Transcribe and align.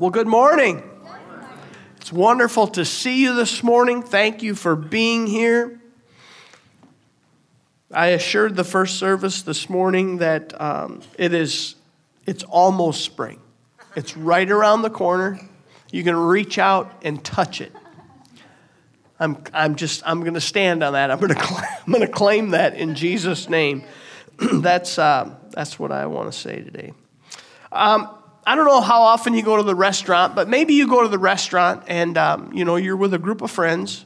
Well, 0.00 0.08
good 0.08 0.26
morning. 0.26 0.82
It's 1.98 2.10
wonderful 2.10 2.68
to 2.68 2.86
see 2.86 3.20
you 3.20 3.34
this 3.34 3.62
morning. 3.62 4.02
Thank 4.02 4.42
you 4.42 4.54
for 4.54 4.74
being 4.74 5.26
here. 5.26 5.78
I 7.92 8.06
assured 8.06 8.56
the 8.56 8.64
first 8.64 8.98
service 8.98 9.42
this 9.42 9.68
morning 9.68 10.16
that 10.16 10.58
um, 10.58 11.02
it 11.18 11.34
is 11.34 11.74
it's 12.24 12.44
almost 12.44 13.04
spring. 13.04 13.42
It's 13.94 14.16
right 14.16 14.50
around 14.50 14.80
the 14.80 14.88
corner. 14.88 15.38
You 15.92 16.02
can 16.02 16.16
reach 16.16 16.56
out 16.58 16.90
and 17.02 17.22
touch 17.22 17.60
it. 17.60 17.74
I'm, 19.18 19.44
I'm 19.52 19.74
just 19.74 20.02
I'm 20.06 20.20
going 20.20 20.32
to 20.32 20.40
stand 20.40 20.82
on 20.82 20.94
that. 20.94 21.10
I'm 21.10 21.20
going 21.20 21.34
to 21.34 21.78
I'm 21.86 21.92
going 21.92 22.06
to 22.06 22.10
claim 22.10 22.52
that 22.52 22.74
in 22.74 22.94
Jesus' 22.94 23.50
name. 23.50 23.84
that's 24.38 24.98
uh, 24.98 25.34
that's 25.50 25.78
what 25.78 25.92
I 25.92 26.06
want 26.06 26.32
to 26.32 26.38
say 26.38 26.62
today. 26.62 26.94
Um, 27.70 28.16
I 28.50 28.56
don't 28.56 28.66
know 28.66 28.80
how 28.80 29.02
often 29.02 29.34
you 29.34 29.44
go 29.44 29.58
to 29.58 29.62
the 29.62 29.76
restaurant, 29.76 30.34
but 30.34 30.48
maybe 30.48 30.74
you 30.74 30.88
go 30.88 31.04
to 31.04 31.08
the 31.08 31.20
restaurant 31.20 31.84
and 31.86 32.18
um, 32.18 32.52
you 32.52 32.64
know 32.64 32.74
you're 32.74 32.96
with 32.96 33.14
a 33.14 33.18
group 33.18 33.42
of 33.42 33.50
friends. 33.52 34.04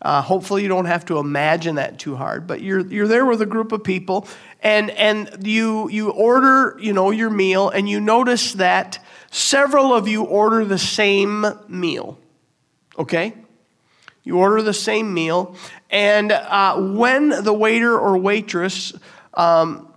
Uh, 0.00 0.22
hopefully, 0.22 0.62
you 0.62 0.68
don't 0.68 0.84
have 0.84 1.04
to 1.06 1.18
imagine 1.18 1.74
that 1.74 1.98
too 1.98 2.14
hard, 2.14 2.46
but 2.46 2.60
you're 2.60 2.86
you're 2.86 3.08
there 3.08 3.26
with 3.26 3.42
a 3.42 3.46
group 3.46 3.72
of 3.72 3.82
people, 3.82 4.28
and 4.60 4.88
and 4.90 5.44
you 5.44 5.88
you 5.90 6.10
order 6.10 6.78
you 6.80 6.92
know 6.92 7.10
your 7.10 7.28
meal, 7.28 7.70
and 7.70 7.88
you 7.88 8.00
notice 8.00 8.52
that 8.52 9.00
several 9.32 9.92
of 9.92 10.06
you 10.06 10.22
order 10.22 10.64
the 10.64 10.78
same 10.78 11.44
meal. 11.66 12.20
Okay, 12.96 13.34
you 14.22 14.38
order 14.38 14.62
the 14.62 14.72
same 14.72 15.12
meal, 15.12 15.56
and 15.90 16.30
uh, 16.30 16.76
when 16.76 17.30
the 17.30 17.52
waiter 17.52 17.98
or 17.98 18.16
waitress 18.16 18.92
um, 19.34 19.91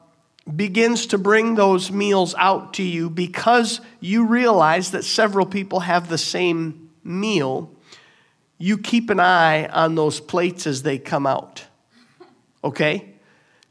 begins 0.54 1.08
to 1.08 1.18
bring 1.18 1.56
those 1.56 1.92
meals 1.92 2.36
out 2.38 2.76
to 2.76 2.84
you 2.84 3.10
because 3.10 3.82
you 4.00 4.26
realize 4.26 4.92
that 4.92 5.04
several 5.04 5.46
people 5.46 5.82
have 5.82 6.08
the 6.08 6.18
same 6.18 6.92
meal, 7.04 7.72
you 8.58 8.78
keep 8.78 9.10
an 9.10 9.20
eye 9.20 9.66
on 9.68 9.96
those 9.96 10.20
plates 10.20 10.68
as 10.68 10.84
they 10.84 10.98
come 10.98 11.26
out. 11.26 11.66
Okay? 12.64 13.16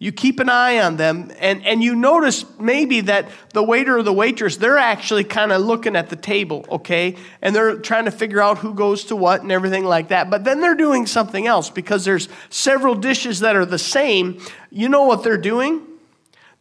You 0.00 0.10
keep 0.12 0.40
an 0.40 0.48
eye 0.48 0.80
on 0.80 0.96
them, 0.96 1.30
and, 1.38 1.64
and 1.64 1.82
you 1.82 1.94
notice 1.94 2.44
maybe 2.58 3.02
that 3.02 3.30
the 3.52 3.62
waiter 3.62 3.96
or 3.96 4.02
the 4.02 4.12
waitress, 4.12 4.56
they're 4.56 4.76
actually 4.76 5.24
kind 5.24 5.52
of 5.52 5.62
looking 5.62 5.94
at 5.94 6.10
the 6.10 6.16
table, 6.16 6.66
okay? 6.68 7.16
And 7.40 7.54
they're 7.54 7.78
trying 7.78 8.04
to 8.06 8.10
figure 8.10 8.42
out 8.42 8.58
who 8.58 8.74
goes 8.74 9.04
to 9.04 9.16
what 9.16 9.42
and 9.42 9.52
everything 9.52 9.84
like 9.84 10.08
that. 10.08 10.28
But 10.28 10.44
then 10.44 10.60
they're 10.60 10.74
doing 10.74 11.06
something 11.06 11.46
else 11.46 11.70
because 11.70 12.04
there's 12.04 12.28
several 12.50 12.96
dishes 12.96 13.40
that 13.40 13.54
are 13.56 13.64
the 13.64 13.78
same. 13.78 14.40
You 14.68 14.88
know 14.88 15.04
what 15.04 15.22
they're 15.22 15.38
doing? 15.38 15.86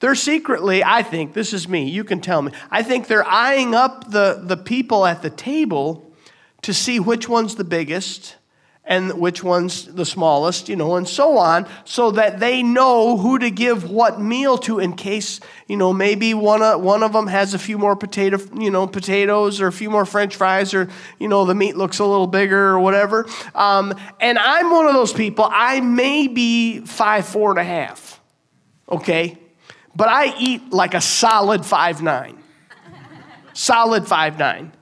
They're 0.04 0.16
secretly, 0.16 0.84
I 0.84 1.02
think, 1.02 1.32
this 1.32 1.54
is 1.54 1.70
me, 1.70 1.90
you 1.90 2.04
can 2.04 2.20
tell 2.20 2.42
me, 2.42 2.52
I 2.70 2.84
think 2.84 3.08
they're 3.08 3.26
eyeing 3.26 3.74
up 3.74 4.12
the, 4.12 4.38
the 4.44 4.58
people 4.58 5.06
at 5.06 5.22
the 5.22 5.30
table 5.30 6.14
to 6.64 6.74
see 6.74 7.00
which 7.00 7.30
one's 7.30 7.56
the 7.56 7.64
biggest 7.64 8.36
and 8.84 9.18
which 9.18 9.46
one's 9.46 9.86
the 9.86 10.06
smallest, 10.06 10.68
you 10.68 10.76
know, 10.76 10.98
and 10.98 11.08
so 11.08 11.38
on, 11.38 11.66
so 11.86 12.12
that 12.12 12.42
they 12.42 12.62
know 12.62 13.16
who 13.16 13.40
to 13.40 13.50
give 13.50 13.90
what 13.90 14.20
meal 14.20 14.58
to 14.58 14.80
in 14.80 14.92
case, 14.98 15.40
you 15.68 15.78
know, 15.78 15.94
maybe 15.94 16.34
one 16.34 16.62
of, 16.62 16.82
one 16.82 17.02
of 17.02 17.14
them 17.14 17.28
has 17.28 17.54
a 17.54 17.58
few 17.58 17.78
more 17.78 17.96
potato, 17.96 18.38
you 18.60 18.72
know, 18.72 18.86
potatoes 18.86 19.62
or 19.62 19.68
a 19.68 19.72
few 19.72 19.90
more 19.90 20.06
french 20.06 20.36
fries 20.36 20.74
or, 20.74 20.90
you 21.18 21.30
know, 21.30 21.46
the 21.46 21.56
meat 21.56 21.78
looks 21.78 22.00
a 22.00 22.06
little 22.06 22.28
bigger 22.28 22.72
or 22.72 22.80
whatever. 22.82 23.26
Um, 23.56 23.94
and 24.20 24.38
I'm 24.38 24.70
one 24.70 24.86
of 24.86 24.94
those 24.96 25.14
people, 25.14 25.48
I 25.50 25.80
may 25.80 26.28
be 26.28 26.82
five, 26.82 27.26
four 27.26 27.52
and 27.52 27.60
a 27.60 27.64
half, 27.64 28.20
okay? 28.90 29.38
But 29.96 30.08
I 30.10 30.36
eat 30.38 30.72
like 30.72 30.94
a 30.94 31.02
solid 31.02 31.66
five 31.66 32.02
nine. 32.02 32.42
solid 33.54 34.08
five 34.08 34.38
nine. 34.40 34.74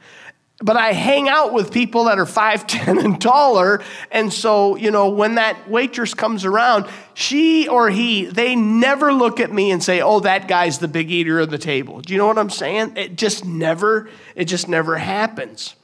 But 0.64 0.78
I 0.78 0.92
hang 0.92 1.28
out 1.28 1.54
with 1.54 1.72
people 1.72 2.04
that 2.04 2.20
are 2.20 2.26
5'10 2.26 3.04
and 3.04 3.20
taller. 3.20 3.82
And 4.12 4.32
so, 4.32 4.76
you 4.76 4.92
know, 4.92 5.10
when 5.10 5.36
that 5.36 5.68
waitress 5.68 6.14
comes 6.14 6.46
around, 6.46 6.86
she 7.16 7.68
or 7.68 7.90
he, 7.90 8.26
they 8.26 8.56
never 8.56 9.12
look 9.12 9.40
at 9.40 9.52
me 9.52 9.72
and 9.72 9.84
say, 9.84 10.02
oh, 10.02 10.20
that 10.20 10.48
guy's 10.48 10.78
the 10.78 10.88
big 10.88 11.10
eater 11.10 11.40
of 11.40 11.50
the 11.50 11.58
table. 11.58 12.02
Do 12.02 12.14
you 12.14 12.20
know 12.20 12.28
what 12.28 12.38
I'm 12.38 12.52
saying? 12.52 12.94
It 12.96 13.16
just 13.16 13.44
never, 13.44 14.08
it 14.36 14.46
just 14.46 14.68
never 14.68 14.98
happens. 14.98 15.76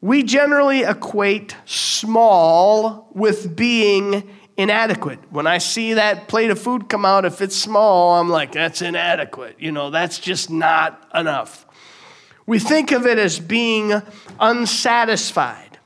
We 0.00 0.22
generally 0.22 0.82
equate 0.82 1.54
small 1.66 3.10
with 3.12 3.54
being 3.54 4.30
inadequate. 4.60 5.18
When 5.30 5.46
I 5.46 5.56
see 5.56 5.94
that 5.94 6.28
plate 6.28 6.50
of 6.50 6.58
food 6.58 6.90
come 6.90 7.06
out, 7.06 7.24
if 7.24 7.40
it's 7.40 7.56
small, 7.56 8.20
I'm 8.20 8.28
like, 8.28 8.52
that's 8.52 8.82
inadequate. 8.82 9.56
You 9.58 9.72
know, 9.72 9.88
that's 9.88 10.18
just 10.18 10.50
not 10.50 11.08
enough. 11.14 11.64
We 12.44 12.58
think 12.58 12.92
of 12.92 13.06
it 13.06 13.18
as 13.18 13.40
being 13.40 14.02
unsatisfied. 14.38 15.78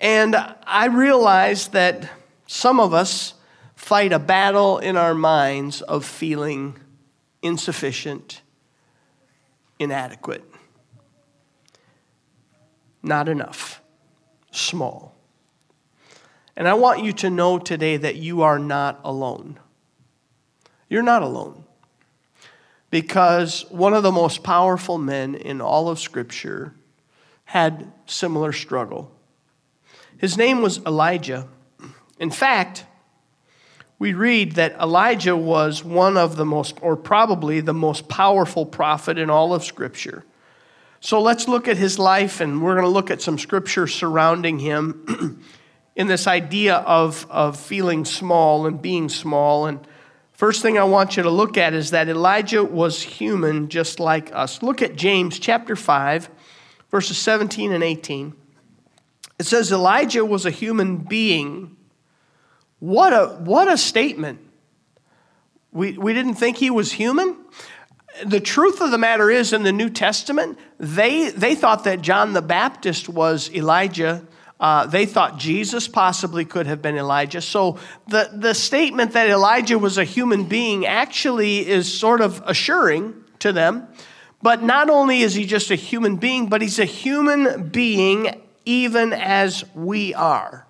And 0.00 0.34
I 0.66 0.86
realize 0.86 1.68
that 1.68 2.10
some 2.46 2.80
of 2.80 2.92
us 2.92 3.34
fight 3.76 4.12
a 4.12 4.18
battle 4.18 4.78
in 4.78 4.96
our 4.96 5.14
minds 5.14 5.80
of 5.80 6.04
feeling 6.04 6.76
insufficient, 7.40 8.42
inadequate, 9.78 10.44
not 13.00 13.28
enough, 13.28 13.80
small. 14.50 15.13
And 16.56 16.68
I 16.68 16.74
want 16.74 17.04
you 17.04 17.12
to 17.14 17.30
know 17.30 17.58
today 17.58 17.96
that 17.96 18.16
you 18.16 18.42
are 18.42 18.58
not 18.58 19.00
alone. 19.04 19.58
You're 20.88 21.02
not 21.02 21.22
alone. 21.22 21.64
Because 22.90 23.64
one 23.70 23.94
of 23.94 24.02
the 24.02 24.12
most 24.12 24.44
powerful 24.44 24.98
men 24.98 25.34
in 25.34 25.60
all 25.60 25.88
of 25.88 25.98
Scripture 25.98 26.74
had 27.44 27.92
similar 28.06 28.52
struggle. 28.52 29.10
His 30.18 30.38
name 30.38 30.62
was 30.62 30.78
Elijah. 30.86 31.48
In 32.18 32.30
fact, 32.30 32.86
we 33.98 34.12
read 34.12 34.52
that 34.52 34.78
Elijah 34.80 35.36
was 35.36 35.82
one 35.82 36.16
of 36.16 36.36
the 36.36 36.44
most, 36.44 36.78
or 36.82 36.96
probably 36.96 37.60
the 37.60 37.74
most 37.74 38.08
powerful 38.08 38.64
prophet 38.64 39.18
in 39.18 39.28
all 39.28 39.54
of 39.54 39.64
Scripture. 39.64 40.24
So 41.00 41.20
let's 41.20 41.48
look 41.48 41.68
at 41.68 41.76
his 41.76 41.98
life, 41.98 42.40
and 42.40 42.62
we're 42.62 42.74
going 42.74 42.86
to 42.86 42.90
look 42.90 43.10
at 43.10 43.20
some 43.20 43.38
scripture 43.38 43.86
surrounding 43.86 44.58
him. 44.58 45.42
in 45.96 46.08
this 46.08 46.26
idea 46.26 46.76
of, 46.76 47.26
of 47.30 47.58
feeling 47.58 48.04
small 48.04 48.66
and 48.66 48.82
being 48.82 49.08
small. 49.08 49.66
And 49.66 49.86
first 50.32 50.60
thing 50.60 50.78
I 50.78 50.84
want 50.84 51.16
you 51.16 51.22
to 51.22 51.30
look 51.30 51.56
at 51.56 51.72
is 51.72 51.90
that 51.90 52.08
Elijah 52.08 52.64
was 52.64 53.00
human 53.02 53.68
just 53.68 54.00
like 54.00 54.34
us. 54.34 54.62
Look 54.62 54.82
at 54.82 54.96
James 54.96 55.38
chapter 55.38 55.76
5, 55.76 56.28
verses 56.90 57.16
17 57.18 57.72
and 57.72 57.84
18. 57.84 58.34
It 59.38 59.46
says 59.46 59.70
Elijah 59.70 60.24
was 60.24 60.46
a 60.46 60.50
human 60.50 60.98
being. 60.98 61.76
What 62.80 63.12
a, 63.12 63.26
what 63.26 63.68
a 63.68 63.76
statement. 63.76 64.40
We, 65.72 65.98
we 65.98 66.12
didn't 66.12 66.34
think 66.34 66.56
he 66.56 66.70
was 66.70 66.92
human. 66.92 67.36
The 68.24 68.40
truth 68.40 68.80
of 68.80 68.92
the 68.92 68.98
matter 68.98 69.28
is, 69.28 69.52
in 69.52 69.64
the 69.64 69.72
New 69.72 69.90
Testament, 69.90 70.56
they, 70.78 71.30
they 71.30 71.56
thought 71.56 71.82
that 71.82 72.00
John 72.00 72.32
the 72.32 72.42
Baptist 72.42 73.08
was 73.08 73.50
Elijah 73.50 74.24
uh, 74.60 74.86
they 74.86 75.04
thought 75.04 75.38
Jesus 75.38 75.88
possibly 75.88 76.44
could 76.44 76.66
have 76.66 76.80
been 76.80 76.96
Elijah. 76.96 77.40
So 77.40 77.78
the, 78.08 78.30
the 78.32 78.54
statement 78.54 79.12
that 79.12 79.28
Elijah 79.28 79.78
was 79.78 79.98
a 79.98 80.04
human 80.04 80.44
being 80.44 80.86
actually 80.86 81.66
is 81.68 81.92
sort 81.92 82.20
of 82.20 82.42
assuring 82.46 83.14
to 83.40 83.52
them. 83.52 83.88
But 84.42 84.62
not 84.62 84.90
only 84.90 85.20
is 85.20 85.34
he 85.34 85.44
just 85.46 85.70
a 85.70 85.74
human 85.74 86.16
being, 86.16 86.48
but 86.48 86.62
he's 86.62 86.78
a 86.78 86.84
human 86.84 87.68
being 87.68 88.42
even 88.64 89.12
as 89.12 89.64
we 89.74 90.14
are. 90.14 90.66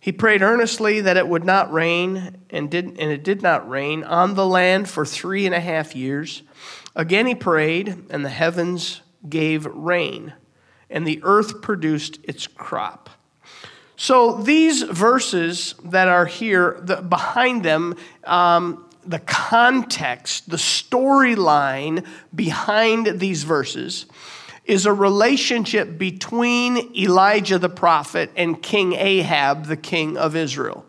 He 0.00 0.12
prayed 0.12 0.42
earnestly 0.42 1.02
that 1.02 1.16
it 1.16 1.28
would 1.28 1.44
not 1.44 1.72
rain, 1.72 2.38
and, 2.50 2.70
did, 2.70 2.86
and 2.86 3.10
it 3.12 3.24
did 3.24 3.42
not 3.42 3.68
rain 3.68 4.04
on 4.04 4.34
the 4.34 4.46
land 4.46 4.88
for 4.88 5.04
three 5.04 5.44
and 5.44 5.54
a 5.54 5.60
half 5.60 5.94
years. 5.94 6.42
Again 6.96 7.26
he 7.26 7.34
prayed, 7.34 8.06
and 8.08 8.24
the 8.24 8.30
heavens 8.30 9.02
gave 9.28 9.66
rain 9.66 10.32
and 10.90 11.06
the 11.06 11.20
earth 11.22 11.60
produced 11.60 12.18
its 12.22 12.46
crop. 12.46 13.10
So 13.96 14.40
these 14.42 14.82
verses 14.82 15.74
that 15.84 16.08
are 16.08 16.26
here, 16.26 16.78
the, 16.80 16.96
behind 16.96 17.64
them, 17.64 17.96
um, 18.24 18.88
the 19.04 19.18
context, 19.18 20.50
the 20.50 20.56
storyline 20.56 22.06
behind 22.34 23.18
these 23.18 23.42
verses 23.42 24.06
is 24.64 24.86
a 24.86 24.92
relationship 24.92 25.98
between 25.98 26.94
Elijah 26.96 27.58
the 27.58 27.70
prophet 27.70 28.30
and 28.36 28.62
King 28.62 28.92
Ahab, 28.92 29.64
the 29.64 29.76
king 29.76 30.16
of 30.16 30.36
Israel. 30.36 30.84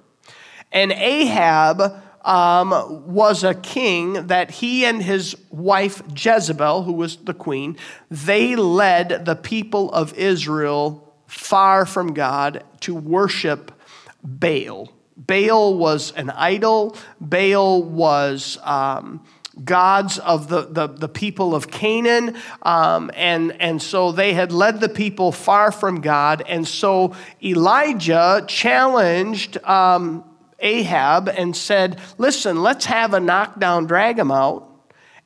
And 0.72 0.92
Ahab 0.92 2.04
um, 2.24 2.72
was 3.12 3.44
a 3.44 3.54
king 3.54 4.28
that 4.28 4.52
he 4.52 4.86
and 4.86 5.02
his 5.02 5.36
wife 5.50 6.02
Jezebel, 6.16 6.84
who 6.84 6.94
was 6.94 7.18
the 7.18 7.34
queen, 7.34 7.78
they 8.10 8.56
led 8.56 9.26
the 9.26 9.36
people 9.36 9.92
of 9.92 10.14
Israel 10.18 11.14
far 11.28 11.86
from 11.86 12.14
God 12.14 12.64
to 12.82 12.96
worship 12.96 13.72
Baal. 14.24 14.92
Baal 15.16 15.78
was 15.78 16.12
an 16.14 16.30
idol. 16.30 16.96
Baal 17.20 17.84
was 17.84 18.58
um, 18.64 19.24
gods 19.64 20.18
of 20.20 20.48
the, 20.48 20.62
the, 20.62 20.88
the 20.88 21.10
people 21.10 21.54
of 21.54 21.70
Canaan. 21.70 22.38
Um, 22.62 23.12
and, 23.16 23.52
and 23.62 23.82
so 23.82 24.12
they 24.12 24.34
had 24.34 24.52
led 24.52 24.80
the 24.80 24.90
people 24.90 25.32
far 25.32 25.72
from 25.72 26.02
God. 26.02 26.44
And 26.48 26.68
so 26.68 27.16
Elijah 27.44 28.44
challenged 28.48 29.62
um, 29.66 30.24
Ahab 30.60 31.30
and 31.30 31.56
said, 31.56 32.00
Listen, 32.18 32.62
let's 32.62 32.86
have 32.86 33.14
a 33.14 33.20
knockdown, 33.20 33.86
drag 33.86 34.20
him 34.20 34.32
out. 34.32 34.66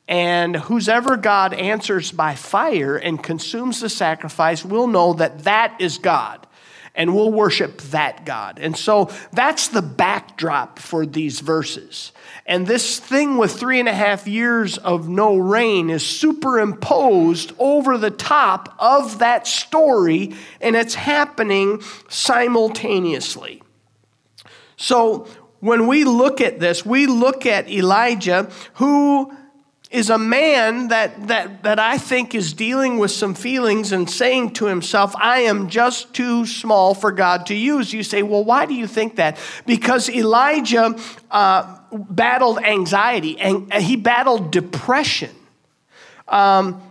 And 0.06 0.56
whosoever 0.56 1.16
God 1.16 1.54
answers 1.54 2.12
by 2.12 2.34
fire 2.34 2.96
and 2.96 3.22
consumes 3.22 3.80
the 3.80 3.88
sacrifice 3.88 4.64
will 4.64 4.86
know 4.86 5.14
that 5.14 5.44
that 5.44 5.80
is 5.80 5.98
God 5.98 6.46
and 6.94 7.14
we'll 7.14 7.32
worship 7.32 7.80
that 7.82 8.24
God. 8.24 8.58
And 8.60 8.76
so 8.76 9.10
that's 9.32 9.68
the 9.68 9.82
backdrop 9.82 10.78
for 10.78 11.04
these 11.04 11.40
verses. 11.40 12.12
And 12.46 12.66
this 12.66 13.00
thing 13.00 13.36
with 13.36 13.52
three 13.52 13.80
and 13.80 13.88
a 13.88 13.94
half 13.94 14.28
years 14.28 14.78
of 14.78 15.08
no 15.08 15.36
rain 15.36 15.90
is 15.90 16.06
superimposed 16.06 17.52
over 17.58 17.98
the 17.98 18.10
top 18.12 18.74
of 18.78 19.18
that 19.18 19.46
story, 19.46 20.34
and 20.60 20.76
it's 20.76 20.94
happening 20.94 21.82
simultaneously. 22.08 23.63
So 24.76 25.28
when 25.60 25.86
we 25.86 26.04
look 26.04 26.40
at 26.40 26.60
this, 26.60 26.84
we 26.84 27.06
look 27.06 27.46
at 27.46 27.70
Elijah, 27.70 28.50
who 28.74 29.34
is 29.90 30.10
a 30.10 30.18
man 30.18 30.88
that, 30.88 31.28
that, 31.28 31.62
that 31.62 31.78
I 31.78 31.98
think 31.98 32.34
is 32.34 32.52
dealing 32.52 32.98
with 32.98 33.12
some 33.12 33.32
feelings 33.32 33.92
and 33.92 34.10
saying 34.10 34.54
to 34.54 34.66
himself, 34.66 35.14
I 35.16 35.40
am 35.42 35.68
just 35.68 36.12
too 36.12 36.46
small 36.46 36.94
for 36.94 37.12
God 37.12 37.46
to 37.46 37.54
use. 37.54 37.92
You 37.92 38.02
say, 38.02 38.22
well, 38.22 38.44
why 38.44 38.66
do 38.66 38.74
you 38.74 38.88
think 38.88 39.16
that? 39.16 39.38
Because 39.66 40.10
Elijah 40.10 40.96
uh, 41.30 41.78
battled 41.92 42.58
anxiety 42.58 43.38
and 43.38 43.72
he 43.72 43.94
battled 43.94 44.50
depression. 44.50 45.30
Um, 46.26 46.82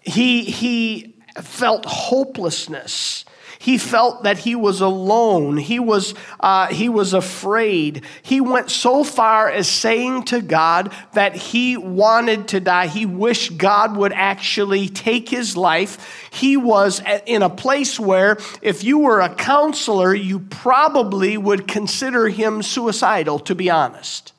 he, 0.00 0.42
he 0.42 1.14
felt 1.40 1.84
hopelessness. 1.86 3.24
He 3.58 3.76
felt 3.76 4.22
that 4.22 4.38
he 4.38 4.54
was 4.54 4.80
alone. 4.80 5.56
He 5.56 5.80
was, 5.80 6.14
uh, 6.38 6.68
he 6.68 6.88
was 6.88 7.12
afraid. 7.12 8.04
He 8.22 8.40
went 8.40 8.70
so 8.70 9.02
far 9.02 9.50
as 9.50 9.68
saying 9.68 10.24
to 10.24 10.40
God 10.40 10.92
that 11.14 11.34
he 11.34 11.76
wanted 11.76 12.48
to 12.48 12.60
die. 12.60 12.86
He 12.86 13.04
wished 13.04 13.58
God 13.58 13.96
would 13.96 14.12
actually 14.12 14.88
take 14.88 15.28
his 15.28 15.56
life. 15.56 16.28
He 16.30 16.56
was 16.56 17.02
in 17.26 17.42
a 17.42 17.50
place 17.50 17.98
where, 17.98 18.38
if 18.62 18.84
you 18.84 18.98
were 18.98 19.20
a 19.20 19.34
counselor, 19.34 20.14
you 20.14 20.38
probably 20.40 21.36
would 21.36 21.66
consider 21.66 22.28
him 22.28 22.62
suicidal, 22.62 23.40
to 23.40 23.54
be 23.54 23.70
honest. 23.70 24.32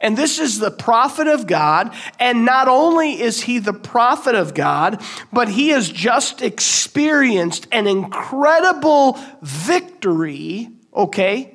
And 0.00 0.16
this 0.16 0.38
is 0.38 0.58
the 0.58 0.70
prophet 0.70 1.28
of 1.28 1.46
God. 1.46 1.94
And 2.18 2.44
not 2.46 2.68
only 2.68 3.20
is 3.20 3.42
he 3.42 3.58
the 3.58 3.74
prophet 3.74 4.34
of 4.34 4.54
God, 4.54 5.02
but 5.32 5.50
he 5.50 5.68
has 5.68 5.90
just 5.90 6.40
experienced 6.40 7.66
an 7.70 7.86
incredible 7.86 9.18
victory, 9.42 10.70
okay? 10.94 11.54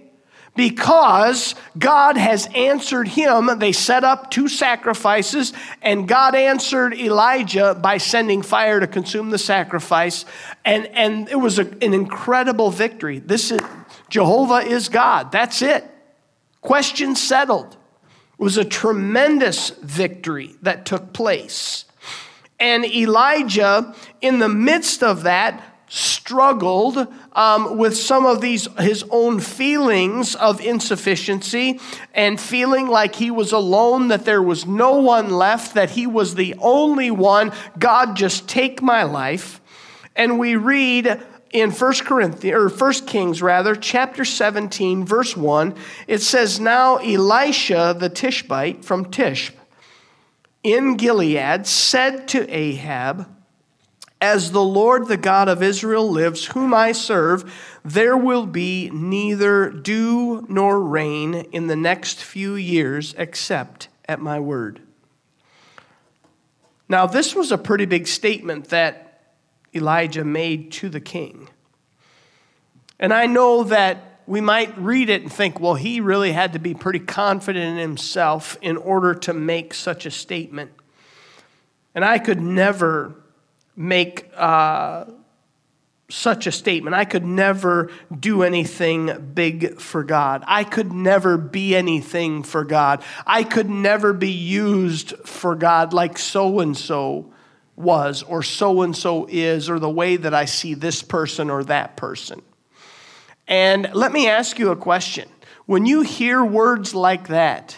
Because 0.56 1.56
God 1.78 2.18
has 2.18 2.48
answered 2.56 3.08
him. 3.08 3.50
They 3.58 3.72
set 3.72 4.04
up 4.04 4.30
two 4.30 4.48
sacrifices, 4.48 5.52
and 5.82 6.08
God 6.08 6.36
answered 6.36 6.94
Elijah 6.94 7.74
by 7.74 7.98
sending 7.98 8.44
fire 8.44 8.80
to 8.80 8.88
consume 8.88 9.32
the 9.32 9.38
sacrifice. 9.40 10.24
And, 10.64 10.86
and 10.88 11.28
it 11.30 11.36
was 11.36 11.58
a, 11.58 11.64
an 11.64 11.94
incredible 11.96 12.70
victory. 12.70 13.20
This 13.20 13.52
is 13.52 13.60
Jehovah 14.10 14.60
is 14.60 14.88
God. 14.88 15.32
That's 15.32 15.64
it. 15.64 15.84
Question 16.62 17.16
settled. 17.16 17.76
It 18.38 18.44
was 18.44 18.58
a 18.58 18.66
tremendous 18.66 19.70
victory 19.70 20.56
that 20.62 20.86
took 20.86 21.14
place. 21.14 21.86
And 22.60 22.86
Elijah, 22.86 23.96
in 24.22 24.40
the 24.40 24.50
midst 24.50 25.04
of 25.04 25.24
that, 25.24 25.76
struggled 25.88 27.08
um, 27.34 27.78
with 27.78 27.96
some 27.96 28.26
of 28.26 28.42
these 28.42 28.68
his 28.80 29.06
own 29.12 29.40
feelings 29.40 30.36
of 30.36 30.60
insufficiency 30.60 31.80
and 32.14 32.40
feeling 32.42 32.88
like 32.88 33.16
he 33.16 33.30
was 33.30 33.52
alone 33.52 34.08
that 34.08 34.26
there 34.26 34.42
was 34.42 34.66
no 34.66 35.00
one 35.00 35.30
left 35.30 35.76
that 35.76 35.92
he 35.92 36.08
was 36.08 36.36
the 36.36 36.56
only 36.60 37.12
one 37.12 37.52
god 37.78 38.16
just 38.16 38.50
take 38.50 38.82
my 38.82 39.04
life 39.04 39.62
and 40.16 40.40
we 40.40 40.56
read 40.56 41.22
in 41.56 41.72
1 41.72 41.94
Corinthians 42.06 42.54
or 42.54 42.70
1 42.70 42.94
Kings 43.08 43.42
rather, 43.42 43.76
chapter 43.76 44.26
17, 44.26 45.06
verse 45.06 45.38
1, 45.38 45.74
it 46.08 46.22
says, 46.22 46.60
Now 46.60 46.98
Elisha 46.98 47.96
the 47.98 48.10
Tishbite 48.10 48.84
from 48.84 49.06
Tishbe 49.06 49.56
in 50.66 50.98
Gilead 50.98 51.68
said 51.68 52.28
to 52.30 52.50
Ahab, 52.50 53.30
As 54.20 54.52
the 54.52 54.64
Lord 54.64 55.08
the 55.08 55.16
God 55.16 55.48
of 55.48 55.62
Israel 55.62 56.10
lives, 56.10 56.48
whom 56.48 56.74
I 56.74 56.92
serve, 56.92 57.54
there 57.86 58.18
will 58.18 58.48
be 58.48 58.90
neither 58.92 59.70
dew 59.70 60.44
nor 60.50 60.82
rain 60.82 61.36
in 61.36 61.68
the 61.68 61.76
next 61.76 62.22
few 62.24 62.56
years 62.56 63.14
except 63.16 63.90
at 64.10 64.20
my 64.20 64.40
word. 64.40 64.82
Now, 66.90 67.06
this 67.06 67.36
was 67.36 67.52
a 67.52 67.60
pretty 67.60 67.86
big 67.86 68.08
statement 68.08 68.70
that 68.70 69.05
Elijah 69.76 70.24
made 70.24 70.72
to 70.74 70.90
the 70.90 71.02
king. 71.02 71.50
And 73.00 73.14
I 73.14 73.26
know 73.26 73.64
that 73.64 74.22
we 74.28 74.42
might 74.42 74.78
read 74.78 75.10
it 75.10 75.22
and 75.22 75.32
think, 75.32 75.60
well, 75.60 75.76
he 75.76 76.00
really 76.00 76.32
had 76.32 76.54
to 76.54 76.60
be 76.60 76.74
pretty 76.74 77.00
confident 77.00 77.66
in 77.66 77.78
himself 77.78 78.58
in 78.62 78.78
order 78.78 79.14
to 79.14 79.34
make 79.34 79.74
such 79.74 80.06
a 80.06 80.12
statement. 80.12 80.72
And 81.94 82.04
I 82.04 82.18
could 82.18 82.42
never 82.42 83.16
make 83.76 84.30
uh, 84.36 85.06
such 86.10 86.48
a 86.48 86.52
statement. 86.52 86.96
I 86.96 87.06
could 87.06 87.26
never 87.26 87.92
do 88.18 88.44
anything 88.44 89.32
big 89.34 89.80
for 89.80 90.04
God. 90.04 90.44
I 90.48 90.64
could 90.64 90.92
never 90.92 91.38
be 91.38 91.76
anything 91.76 92.44
for 92.44 92.64
God. 92.64 93.04
I 93.28 93.44
could 93.44 93.70
never 93.70 94.14
be 94.14 94.32
used 94.32 95.14
for 95.26 95.56
God 95.56 95.94
like 95.94 96.18
so 96.18 96.60
and 96.60 96.76
so 96.76 97.32
was, 97.76 98.24
or 98.24 98.44
so 98.44 98.82
and 98.82 98.96
so 98.96 99.28
is, 99.30 99.70
or 99.70 99.80
the 99.80 99.90
way 99.90 100.16
that 100.18 100.34
I 100.34 100.46
see 100.46 100.74
this 100.74 101.02
person 101.02 101.50
or 101.50 101.64
that 101.66 101.98
person. 101.98 102.42
And 103.48 103.90
let 103.94 104.12
me 104.12 104.28
ask 104.28 104.58
you 104.58 104.72
a 104.72 104.76
question. 104.76 105.30
When 105.66 105.86
you 105.86 106.02
hear 106.02 106.44
words 106.44 106.96
like 106.96 107.28
that, 107.28 107.76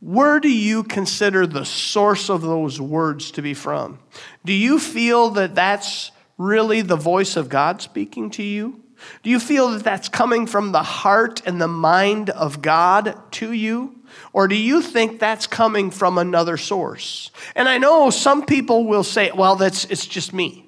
where 0.00 0.40
do 0.40 0.50
you 0.50 0.82
consider 0.82 1.46
the 1.46 1.64
source 1.64 2.30
of 2.30 2.40
those 2.40 2.80
words 2.80 3.30
to 3.32 3.42
be 3.42 3.52
from? 3.52 3.98
Do 4.44 4.52
you 4.52 4.78
feel 4.78 5.30
that 5.30 5.54
that's 5.54 6.10
really 6.38 6.80
the 6.80 6.96
voice 6.96 7.36
of 7.36 7.50
God 7.50 7.82
speaking 7.82 8.30
to 8.30 8.42
you? 8.42 8.82
Do 9.22 9.30
you 9.30 9.38
feel 9.38 9.70
that 9.72 9.84
that's 9.84 10.08
coming 10.08 10.46
from 10.46 10.72
the 10.72 10.82
heart 10.82 11.42
and 11.46 11.60
the 11.60 11.68
mind 11.68 12.30
of 12.30 12.62
God 12.62 13.18
to 13.32 13.52
you? 13.52 13.99
Or 14.32 14.48
do 14.48 14.54
you 14.54 14.82
think 14.82 15.18
that's 15.18 15.46
coming 15.46 15.90
from 15.90 16.18
another 16.18 16.56
source? 16.56 17.30
And 17.54 17.68
I 17.68 17.78
know 17.78 18.10
some 18.10 18.44
people 18.44 18.86
will 18.86 19.04
say, 19.04 19.30
well, 19.32 19.56
that's, 19.56 19.84
it's 19.86 20.06
just 20.06 20.32
me. 20.32 20.66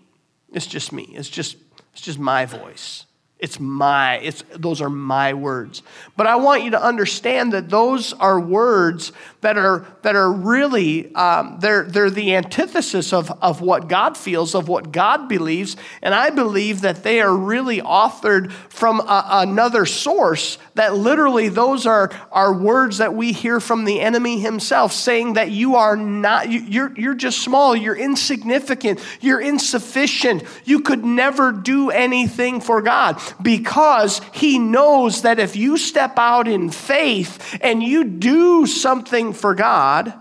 It's 0.53 0.67
just 0.67 0.93
me. 0.93 1.05
It's 1.15 1.29
just, 1.29 1.57
it's 1.93 2.03
just 2.03 2.19
my 2.19 2.45
voice. 2.47 3.07
It's 3.43 3.59
my, 3.59 4.19
it's, 4.19 4.45
those 4.55 4.81
are 4.81 4.89
my 4.89 5.35
words. 5.35 5.83
But 6.17 6.29
I 6.29 6.37
want 6.37 6.63
you 6.63 6.71
to 6.71 6.81
understand 6.81 7.53
that 7.55 7.69
those 7.69 8.13
are 8.13 8.39
words 8.39 9.11
that 9.41 9.59
are, 9.59 9.85
that 10.03 10.15
are 10.15 10.31
really, 10.31 11.13
um, 11.17 11.59
they're, 11.59 11.83
they're 11.83 12.09
the 12.09 12.37
antithesis 12.37 13.13
of, 13.13 13.33
of 13.43 13.61
what 13.61 13.89
God 13.89 14.17
feels, 14.17 14.55
of 14.55 14.69
what 14.69 14.93
God 14.93 15.29
believes. 15.29 15.77
And 16.03 16.15
I 16.15 16.31
believe 16.31 16.83
that 16.83 17.03
they 17.03 17.21
are 17.21 17.35
really 17.37 17.81
authored 17.81 18.53
from 18.53 19.01
a, 19.01 19.27
another 19.29 19.87
source, 19.87 20.59
that 20.77 20.95
literally 20.95 21.49
those 21.49 21.85
are, 21.85 22.13
are 22.31 22.55
words 22.55 22.99
that 22.99 23.13
we 23.13 23.33
hear 23.33 23.59
from 23.59 23.85
the 23.85 24.01
enemy 24.01 24.39
himself 24.39 24.93
saying 24.93 25.33
that 25.33 25.51
you 25.51 25.75
are 25.75 25.97
not, 25.97 26.49
you're, 26.49 26.97
you're 26.97 27.17
just 27.17 27.41
small, 27.41 27.75
you're 27.75 27.97
insignificant, 27.97 29.01
you're 29.21 29.41
insufficient, 29.41 30.45
you 30.65 30.79
could 30.79 31.05
never 31.05 31.51
do 31.51 31.91
anything 31.91 32.61
for 32.61 32.81
God 32.81 33.21
because 33.41 34.21
he 34.33 34.59
knows 34.59 35.23
that 35.23 35.39
if 35.39 35.57
you 35.57 35.77
step 35.77 36.19
out 36.19 36.49
in 36.49 36.71
faith 36.71 37.59
and 37.61 37.83
you 37.83 38.05
do 38.05 38.67
something 38.67 39.33
for 39.33 39.55
God, 39.55 40.13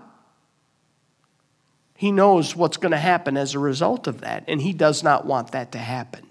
he 1.95 2.11
knows 2.11 2.55
what's 2.55 2.77
going 2.77 2.93
to 2.93 2.97
happen 2.97 3.37
as 3.37 3.53
a 3.53 3.59
result 3.59 4.07
of 4.07 4.21
that, 4.21 4.43
and 4.47 4.61
he 4.61 4.73
does 4.73 5.03
not 5.03 5.25
want 5.25 5.51
that 5.51 5.71
to 5.73 5.77
happen. 5.77 6.27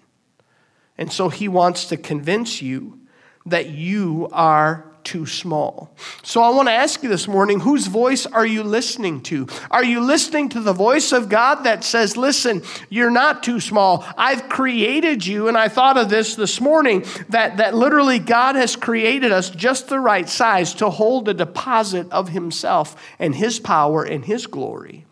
And 0.98 1.12
so 1.12 1.28
he 1.28 1.46
wants 1.48 1.86
to 1.86 1.96
convince 1.96 2.60
you 2.60 2.98
that 3.46 3.70
you 3.70 4.28
are 4.32 4.89
too 5.10 5.26
small. 5.26 5.90
So 6.22 6.40
I 6.40 6.50
want 6.50 6.68
to 6.68 6.72
ask 6.72 7.02
you 7.02 7.08
this 7.08 7.26
morning 7.26 7.58
whose 7.58 7.88
voice 7.88 8.26
are 8.26 8.46
you 8.46 8.62
listening 8.62 9.22
to? 9.22 9.48
Are 9.68 9.82
you 9.82 9.98
listening 9.98 10.48
to 10.50 10.60
the 10.60 10.72
voice 10.72 11.10
of 11.10 11.28
God 11.28 11.64
that 11.64 11.82
says, 11.82 12.16
Listen, 12.16 12.62
you're 12.90 13.10
not 13.10 13.42
too 13.42 13.58
small. 13.58 14.06
I've 14.16 14.48
created 14.48 15.26
you. 15.26 15.48
And 15.48 15.58
I 15.58 15.66
thought 15.66 15.96
of 15.96 16.10
this 16.10 16.36
this 16.36 16.60
morning 16.60 17.04
that, 17.28 17.56
that 17.56 17.74
literally 17.74 18.20
God 18.20 18.54
has 18.54 18.76
created 18.76 19.32
us 19.32 19.50
just 19.50 19.88
the 19.88 19.98
right 19.98 20.28
size 20.28 20.74
to 20.74 20.90
hold 20.90 21.28
a 21.28 21.34
deposit 21.34 22.08
of 22.12 22.28
Himself 22.28 22.94
and 23.18 23.34
His 23.34 23.58
power 23.58 24.04
and 24.04 24.24
His 24.24 24.46
glory. 24.46 25.06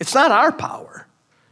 It's 0.00 0.12
not 0.12 0.32
our 0.32 0.50
power, 0.50 1.06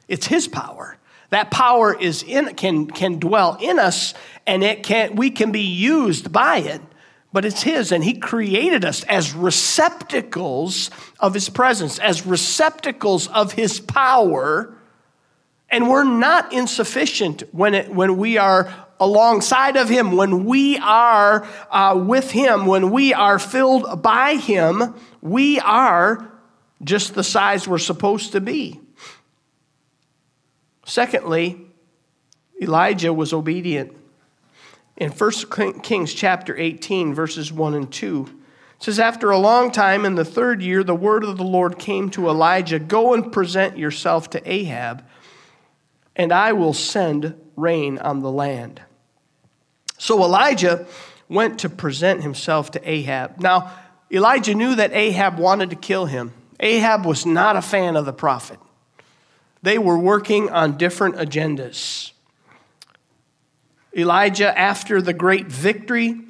it's 0.09 0.27
His 0.27 0.49
power. 0.49 0.99
That 1.31 1.51
power 1.51 1.97
is 1.97 2.23
in, 2.23 2.55
can, 2.55 2.87
can 2.87 3.19
dwell 3.19 3.57
in 3.61 3.79
us 3.79 4.15
and 4.47 4.63
it 4.63 4.83
can, 4.83 5.17
we 5.17 5.31
can 5.31 5.53
be 5.53 5.63
used 5.63 6.33
by 6.33 6.59
it, 6.59 6.81
but 7.35 7.45
it's 7.45 7.65
His. 7.65 7.91
And 7.91 8.05
He 8.05 8.15
created 8.15 8.85
us 8.85 9.03
as 9.05 9.35
receptacles 9.35 10.89
of 11.19 11.35
His 11.35 11.49
presence, 11.49 11.99
as 11.99 12.25
receptacles 12.25 13.27
of 13.27 13.53
His 13.53 13.81
power. 13.81 14.79
And 15.69 15.89
we're 15.91 16.05
not 16.05 16.53
insufficient 16.53 17.43
when, 17.53 17.75
it, 17.75 17.93
when 17.93 18.19
we 18.19 18.39
are 18.39 18.73
alongside 19.01 19.77
of 19.77 19.89
Him, 19.89 20.13
when 20.13 20.45
we 20.45 20.79
are 20.79 21.45
uh, 21.73 22.01
with 22.07 22.31
Him, 22.31 22.67
when 22.67 22.93
we 22.93 23.13
are 23.13 23.41
filled 23.41 24.01
by 24.01 24.37
Him, 24.37 24.95
we 25.21 25.59
are 25.59 26.31
just 26.85 27.17
the 27.17 27.25
size 27.25 27.67
we're 27.67 27.79
supposed 27.79 28.31
to 28.33 28.41
be. 28.41 28.81
Secondly, 30.87 31.67
Elijah 32.63 33.13
was 33.13 33.33
obedient. 33.33 34.04
In 34.97 35.11
1 35.11 35.81
Kings 35.81 36.15
chapter 36.15 36.57
18, 36.57 37.15
verses 37.15 37.53
1 37.53 37.75
and 37.75 37.93
2, 37.93 38.27
it 38.77 38.83
says, 38.83 39.01
After 39.01 39.31
a 39.31 39.39
long 39.39 39.73
time, 39.73 40.05
in 40.05 40.15
the 40.15 40.25
third 40.25 40.63
year, 40.63 40.85
the 40.85 40.95
word 40.95 41.25
of 41.25 41.37
the 41.37 41.45
Lord 41.45 41.79
came 41.79 42.11
to 42.11 42.29
Elijah 42.29 42.79
Go 42.79 43.13
and 43.13 43.33
present 43.33 43.77
yourself 43.77 44.31
to 44.31 44.51
Ahab, 44.51 45.05
and 46.15 46.33
I 46.33 46.53
will 46.53 46.75
send 46.75 47.35
rain 47.57 47.99
on 47.99 48.21
the 48.21 48.31
land. 48.31 48.83
So 49.99 50.23
Elijah 50.23 50.87
went 51.29 51.59
to 51.61 51.69
present 51.69 52.23
himself 52.23 52.71
to 52.73 52.89
Ahab. 52.89 53.41
Now, 53.41 53.73
Elijah 54.13 54.55
knew 54.55 54.77
that 54.77 54.93
Ahab 54.93 55.39
wanted 55.39 55.71
to 55.71 55.77
kill 55.77 56.07
him. 56.07 56.33
Ahab 56.61 57.05
was 57.05 57.27
not 57.27 57.57
a 57.57 57.63
fan 57.63 57.97
of 57.97 58.05
the 58.05 58.13
prophet. 58.13 58.61
They 59.63 59.79
were 59.79 59.99
working 59.99 60.51
on 60.51 60.77
different 60.77 61.17
agendas. 61.17 62.13
Elijah, 63.97 64.57
after 64.59 65.01
the 65.01 65.13
great 65.13 65.47
victory 65.47 66.21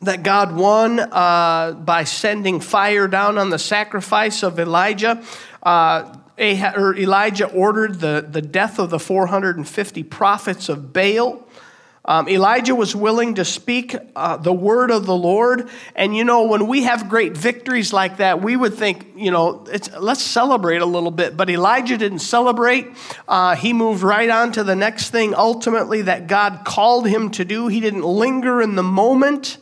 that 0.00 0.22
God 0.22 0.54
won 0.54 1.00
uh, 1.00 1.72
by 1.72 2.04
sending 2.04 2.60
fire 2.60 3.08
down 3.08 3.36
on 3.36 3.50
the 3.50 3.58
sacrifice 3.58 4.42
of 4.42 4.58
Elijah, 4.58 5.22
uh, 5.62 6.14
Elijah 6.38 7.50
ordered 7.50 7.98
the, 8.00 8.24
the 8.28 8.42
death 8.42 8.78
of 8.78 8.90
the 8.90 8.98
450 8.98 10.02
prophets 10.04 10.68
of 10.68 10.92
Baal. 10.92 11.47
Um, 12.08 12.26
Elijah 12.26 12.74
was 12.74 12.96
willing 12.96 13.34
to 13.34 13.44
speak 13.44 13.94
uh, 14.16 14.38
the 14.38 14.52
word 14.52 14.90
of 14.90 15.04
the 15.04 15.14
Lord. 15.14 15.68
And 15.94 16.16
you 16.16 16.24
know, 16.24 16.44
when 16.44 16.66
we 16.66 16.84
have 16.84 17.06
great 17.06 17.36
victories 17.36 17.92
like 17.92 18.16
that, 18.16 18.40
we 18.40 18.56
would 18.56 18.72
think, 18.72 19.08
you 19.14 19.30
know, 19.30 19.66
let's 20.00 20.22
celebrate 20.22 20.80
a 20.80 20.86
little 20.86 21.10
bit. 21.10 21.36
But 21.36 21.50
Elijah 21.50 21.98
didn't 21.98 22.20
celebrate. 22.20 22.86
Uh, 23.28 23.56
he 23.56 23.74
moved 23.74 24.02
right 24.02 24.30
on 24.30 24.52
to 24.52 24.64
the 24.64 24.74
next 24.74 25.10
thing 25.10 25.34
ultimately 25.34 26.00
that 26.00 26.28
God 26.28 26.62
called 26.64 27.06
him 27.06 27.30
to 27.32 27.44
do. 27.44 27.66
He 27.66 27.78
didn't 27.78 28.04
linger 28.04 28.62
in 28.62 28.74
the 28.74 28.82
moment. 28.82 29.58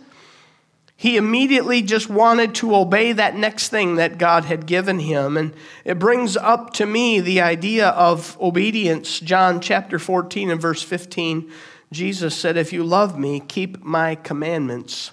He 0.95 1.17
immediately 1.17 1.83
just 1.83 2.09
wanted 2.09 2.55
to 2.57 2.77
obey 2.77 3.11
that 3.11 3.35
next 3.35 3.71
thing 3.71 3.97
that 3.97 4.19
God 4.19 4.45
had 4.45 4.67
given 4.67 5.01
him. 5.01 5.37
And 5.37 5.53
it 5.85 5.99
brings 5.99 6.37
up 6.37 6.73
to 6.75 6.87
me 6.87 7.19
the 7.19 7.41
idea 7.41 7.89
of 7.89 8.41
obedience. 8.41 9.19
John 9.19 9.61
chapter 9.61 9.99
14 9.99 10.49
and 10.49 10.61
verse 10.61 10.85
15 10.85 11.51
Jesus 11.93 12.35
said, 12.35 12.57
If 12.57 12.73
you 12.73 12.85
love 12.85 13.19
me, 13.19 13.41
keep 13.41 13.83
my 13.83 14.15
commandments. 14.15 15.13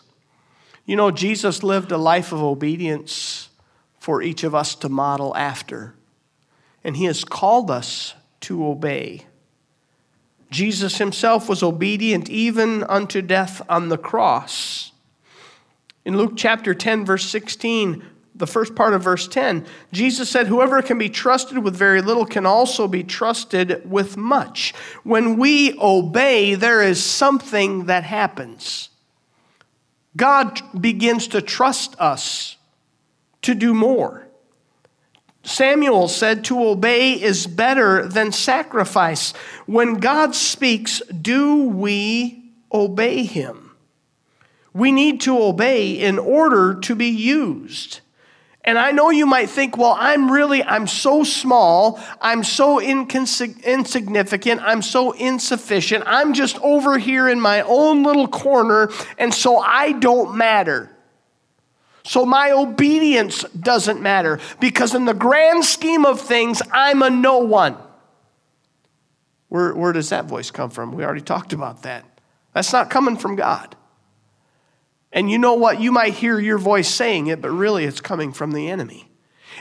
You 0.85 0.95
know, 0.95 1.11
Jesus 1.11 1.63
lived 1.63 1.91
a 1.91 1.97
life 1.97 2.31
of 2.31 2.41
obedience 2.41 3.49
for 3.99 4.21
each 4.21 4.43
of 4.43 4.53
us 4.53 4.75
to 4.75 4.89
model 4.89 5.35
after. 5.35 5.95
And 6.83 6.97
he 6.97 7.05
has 7.05 7.23
called 7.23 7.71
us 7.71 8.15
to 8.41 8.65
obey. 8.65 9.25
Jesus 10.51 10.97
himself 10.97 11.47
was 11.47 11.63
obedient 11.63 12.29
even 12.29 12.83
unto 12.83 13.21
death 13.21 13.61
on 13.69 13.89
the 13.89 13.97
cross. 13.97 14.91
In 16.05 16.17
Luke 16.17 16.33
chapter 16.35 16.73
10, 16.73 17.05
verse 17.05 17.25
16, 17.25 18.03
the 18.35 18.47
first 18.47 18.75
part 18.75 18.93
of 18.93 19.03
verse 19.03 19.27
10, 19.27 19.65
Jesus 19.91 20.29
said, 20.29 20.47
Whoever 20.47 20.81
can 20.81 20.97
be 20.97 21.09
trusted 21.09 21.59
with 21.59 21.75
very 21.75 22.01
little 22.01 22.25
can 22.25 22.45
also 22.45 22.87
be 22.87 23.03
trusted 23.03 23.89
with 23.89 24.17
much. 24.17 24.73
When 25.03 25.37
we 25.37 25.77
obey, 25.79 26.55
there 26.55 26.81
is 26.81 27.03
something 27.03 27.85
that 27.85 28.03
happens. 28.03 28.89
God 30.15 30.61
begins 30.79 31.27
to 31.29 31.41
trust 31.41 31.95
us 31.99 32.57
to 33.43 33.53
do 33.53 33.73
more. 33.73 34.27
Samuel 35.43 36.07
said, 36.07 36.45
To 36.45 36.63
obey 36.67 37.13
is 37.13 37.47
better 37.47 38.07
than 38.07 38.31
sacrifice. 38.31 39.33
When 39.65 39.95
God 39.95 40.35
speaks, 40.35 41.01
do 41.09 41.67
we 41.67 42.51
obey 42.71 43.23
him? 43.23 43.75
We 44.73 44.91
need 44.91 45.21
to 45.21 45.37
obey 45.37 45.91
in 45.91 46.17
order 46.17 46.79
to 46.81 46.95
be 46.95 47.09
used. 47.09 47.99
And 48.65 48.79
I 48.79 48.91
know 48.91 49.09
you 49.09 49.25
might 49.25 49.49
think, 49.49 49.77
well, 49.77 49.95
I'm 49.99 50.31
really, 50.31 50.63
I'm 50.63 50.87
so 50.87 51.25
small, 51.25 51.99
I'm 52.21 52.45
so 52.45 52.79
insignificant, 52.79 54.61
I'm 54.61 54.81
so 54.81 55.11
insufficient, 55.11 56.05
I'm 56.07 56.33
just 56.33 56.57
over 56.59 56.97
here 56.97 57.27
in 57.27 57.41
my 57.41 57.61
own 57.61 58.03
little 58.03 58.27
corner, 58.27 58.89
and 59.17 59.33
so 59.33 59.57
I 59.57 59.91
don't 59.91 60.37
matter. 60.37 60.89
So 62.05 62.25
my 62.25 62.51
obedience 62.51 63.43
doesn't 63.49 64.01
matter 64.01 64.39
because, 64.59 64.93
in 64.95 65.05
the 65.05 65.13
grand 65.13 65.65
scheme 65.65 66.05
of 66.05 66.21
things, 66.21 66.61
I'm 66.71 67.01
a 67.01 67.09
no 67.09 67.39
one. 67.39 67.77
Where, 69.49 69.75
where 69.75 69.93
does 69.93 70.09
that 70.09 70.25
voice 70.25 70.51
come 70.51 70.69
from? 70.69 70.93
We 70.93 71.03
already 71.03 71.21
talked 71.21 71.53
about 71.53 71.83
that. 71.83 72.05
That's 72.53 72.71
not 72.71 72.89
coming 72.89 73.17
from 73.17 73.35
God. 73.35 73.75
And 75.13 75.29
you 75.29 75.37
know 75.37 75.53
what? 75.53 75.79
You 75.79 75.91
might 75.91 76.15
hear 76.15 76.39
your 76.39 76.57
voice 76.57 76.89
saying 76.89 77.27
it, 77.27 77.39
but 77.39 77.51
really 77.51 77.85
it's 77.85 78.01
coming 78.01 78.33
from 78.33 78.51
the 78.51 78.69
enemy. 78.69 79.09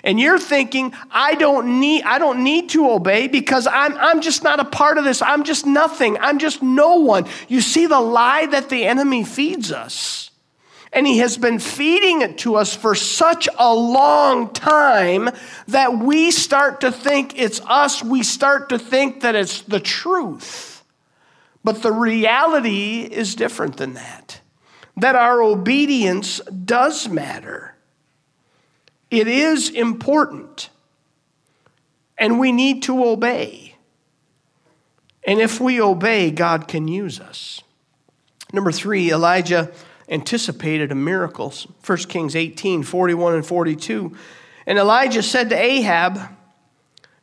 And 0.02 0.18
you're 0.18 0.38
thinking, 0.38 0.94
I 1.10 1.34
don't 1.34 1.78
need, 1.78 2.02
I 2.04 2.18
don't 2.18 2.42
need 2.42 2.70
to 2.70 2.90
obey 2.90 3.28
because 3.28 3.66
I'm, 3.66 3.96
I'm 3.98 4.22
just 4.22 4.42
not 4.42 4.58
a 4.58 4.64
part 4.64 4.96
of 4.96 5.04
this. 5.04 5.20
I'm 5.20 5.44
just 5.44 5.66
nothing. 5.66 6.18
I'm 6.18 6.38
just 6.38 6.62
no 6.62 6.96
one. 6.96 7.26
You 7.46 7.60
see 7.60 7.86
the 7.86 8.00
lie 8.00 8.46
that 8.46 8.70
the 8.70 8.86
enemy 8.86 9.24
feeds 9.24 9.70
us. 9.70 10.30
And 10.94 11.06
he 11.06 11.18
has 11.18 11.38
been 11.38 11.58
feeding 11.58 12.22
it 12.22 12.38
to 12.38 12.56
us 12.56 12.74
for 12.74 12.94
such 12.94 13.48
a 13.58 13.74
long 13.74 14.52
time 14.52 15.30
that 15.68 15.98
we 15.98 16.30
start 16.30 16.80
to 16.80 16.90
think 16.90 17.38
it's 17.38 17.60
us. 17.66 18.02
We 18.02 18.22
start 18.22 18.70
to 18.70 18.78
think 18.78 19.20
that 19.20 19.34
it's 19.34 19.62
the 19.62 19.80
truth. 19.80 20.82
But 21.62 21.82
the 21.82 21.92
reality 21.92 23.02
is 23.02 23.34
different 23.34 23.76
than 23.76 23.94
that 23.94 24.41
that 24.96 25.16
our 25.16 25.42
obedience 25.42 26.40
does 26.40 27.08
matter. 27.08 27.74
It 29.10 29.28
is 29.28 29.70
important. 29.70 30.70
And 32.18 32.38
we 32.38 32.52
need 32.52 32.82
to 32.84 33.04
obey. 33.04 33.76
And 35.24 35.40
if 35.40 35.60
we 35.60 35.80
obey, 35.80 36.30
God 36.30 36.68
can 36.68 36.88
use 36.88 37.20
us. 37.20 37.62
Number 38.52 38.72
three, 38.72 39.10
Elijah 39.10 39.72
anticipated 40.08 40.92
a 40.92 40.94
miracle. 40.94 41.52
1 41.84 41.98
Kings 41.98 42.36
18 42.36 42.82
41 42.82 43.34
and 43.34 43.46
42. 43.46 44.16
And 44.66 44.78
Elijah 44.78 45.22
said 45.22 45.50
to 45.50 45.56
Ahab, 45.56 46.20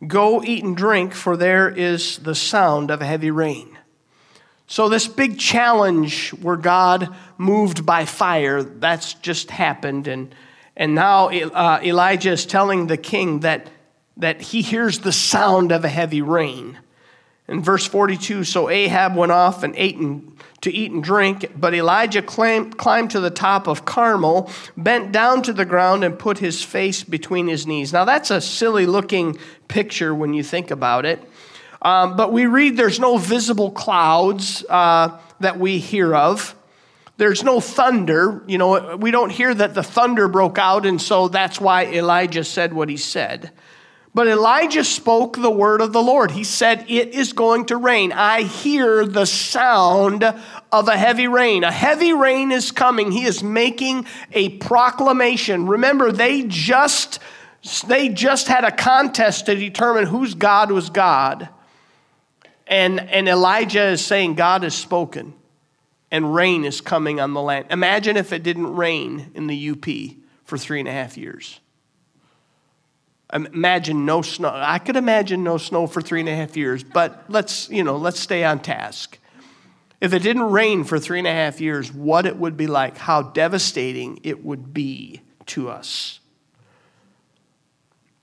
Go 0.05 0.41
eat 0.43 0.63
and 0.63 0.77
drink, 0.77 1.13
for 1.13 1.35
there 1.35 1.69
is 1.69 2.19
the 2.19 2.35
sound 2.35 2.89
of 2.89 3.01
a 3.01 3.05
heavy 3.05 3.31
rain. 3.31 3.77
So, 4.65 4.87
this 4.87 5.07
big 5.07 5.37
challenge 5.39 6.29
where 6.29 6.55
God 6.55 7.13
moved 7.39 7.85
by 7.85 8.05
fire, 8.05 8.61
that's 8.61 9.13
just 9.15 9.49
happened. 9.49 10.07
And, 10.07 10.35
and 10.75 10.93
now 10.93 11.29
uh, 11.29 11.79
Elijah 11.81 12.31
is 12.31 12.45
telling 12.45 12.87
the 12.87 12.97
king 12.97 13.39
that, 13.39 13.69
that 14.17 14.41
he 14.41 14.61
hears 14.61 14.99
the 14.99 15.13
sound 15.13 15.71
of 15.71 15.85
a 15.85 15.89
heavy 15.89 16.21
rain. 16.21 16.77
In 17.47 17.63
verse 17.63 17.87
42, 17.87 18.43
so 18.43 18.69
Ahab 18.69 19.15
went 19.15 19.31
off 19.31 19.63
and 19.63 19.73
ate 19.75 19.95
and, 19.95 20.37
to 20.61 20.71
eat 20.71 20.91
and 20.91 21.01
drink, 21.01 21.49
but 21.55 21.73
Elijah 21.73 22.21
climbed, 22.21 22.77
climbed 22.77 23.09
to 23.11 23.21
the 23.21 23.31
top 23.31 23.67
of 23.67 23.85
Carmel, 23.85 24.51
bent 24.75 25.11
down 25.13 25.41
to 25.43 25.53
the 25.53 25.65
ground, 25.65 26.03
and 26.03 26.19
put 26.19 26.37
his 26.37 26.61
face 26.61 27.03
between 27.03 27.47
his 27.47 27.65
knees. 27.65 27.93
Now, 27.93 28.03
that's 28.03 28.29
a 28.29 28.41
silly 28.41 28.85
looking 28.85 29.39
picture 29.69 30.13
when 30.13 30.33
you 30.33 30.43
think 30.43 30.69
about 30.69 31.05
it. 31.05 31.23
Um, 31.81 32.17
but 32.17 32.33
we 32.33 32.45
read 32.45 32.75
there's 32.75 32.99
no 32.99 33.17
visible 33.17 33.71
clouds 33.71 34.65
uh, 34.67 35.17
that 35.39 35.57
we 35.57 35.79
hear 35.79 36.13
of. 36.13 36.53
There's 37.19 37.43
no 37.43 37.59
thunder. 37.59 38.41
You 38.47 38.57
know, 38.57 38.95
we 38.95 39.11
don't 39.11 39.29
hear 39.29 39.53
that 39.53 39.73
the 39.73 39.83
thunder 39.83 40.29
broke 40.29 40.57
out, 40.57 40.85
and 40.85 41.01
so 41.01 41.27
that's 41.27 41.59
why 41.59 41.85
Elijah 41.85 42.45
said 42.45 42.71
what 42.71 42.87
he 42.87 42.95
said. 42.95 43.51
But 44.13 44.27
Elijah 44.27 44.85
spoke 44.85 45.35
the 45.35 45.51
word 45.51 45.81
of 45.81 45.91
the 45.91 46.01
Lord. 46.01 46.31
He 46.31 46.45
said, 46.45 46.85
It 46.87 47.09
is 47.09 47.33
going 47.33 47.65
to 47.65 47.75
rain. 47.75 48.13
I 48.13 48.43
hear 48.43 49.05
the 49.05 49.25
sound 49.25 50.23
of 50.23 50.87
a 50.87 50.97
heavy 50.97 51.27
rain. 51.27 51.65
A 51.65 51.71
heavy 51.71 52.13
rain 52.13 52.53
is 52.53 52.71
coming. 52.71 53.11
He 53.11 53.25
is 53.25 53.43
making 53.43 54.05
a 54.31 54.57
proclamation. 54.57 55.67
Remember, 55.67 56.13
they 56.13 56.43
just 56.43 57.19
they 57.85 58.07
just 58.07 58.47
had 58.47 58.63
a 58.63 58.71
contest 58.71 59.47
to 59.47 59.55
determine 59.55 60.05
whose 60.05 60.35
God 60.35 60.71
was 60.71 60.89
God. 60.89 61.49
And, 62.65 63.01
and 63.01 63.27
Elijah 63.27 63.87
is 63.89 64.05
saying, 64.05 64.35
God 64.35 64.63
has 64.63 64.73
spoken 64.73 65.33
and 66.11 66.33
rain 66.33 66.65
is 66.65 66.81
coming 66.81 67.19
on 67.19 67.33
the 67.33 67.41
land. 67.41 67.67
Imagine 67.69 68.17
if 68.17 68.33
it 68.33 68.43
didn't 68.43 68.75
rain 68.75 69.31
in 69.35 69.47
the 69.47 69.69
UP 69.71 69.85
for 70.43 70.57
three 70.57 70.79
and 70.79 70.87
a 70.87 70.91
half 70.91 71.17
years. 71.17 71.59
Imagine 73.31 74.05
no 74.05 74.23
snow. 74.23 74.51
I 74.51 74.79
could 74.79 74.95
imagine 74.95 75.43
no 75.43 75.57
snow 75.57 75.85
for 75.85 76.01
three 76.01 76.19
and 76.19 76.29
a 76.29 76.35
half 76.35 76.57
years, 76.57 76.83
but 76.83 77.25
let's, 77.29 77.69
you 77.69 77.83
know, 77.83 77.95
let's 77.95 78.19
stay 78.19 78.43
on 78.43 78.59
task. 78.59 79.19
If 80.01 80.13
it 80.13 80.23
didn't 80.23 80.49
rain 80.49 80.83
for 80.83 80.97
three 80.97 81.19
and 81.19 81.27
a 81.27 81.33
half 81.33 81.61
years, 81.61 81.93
what 81.93 82.25
it 82.25 82.37
would 82.37 82.57
be 82.57 82.65
like, 82.65 82.97
how 82.97 83.21
devastating 83.21 84.19
it 84.23 84.43
would 84.43 84.73
be 84.73 85.21
to 85.47 85.69
us. 85.69 86.21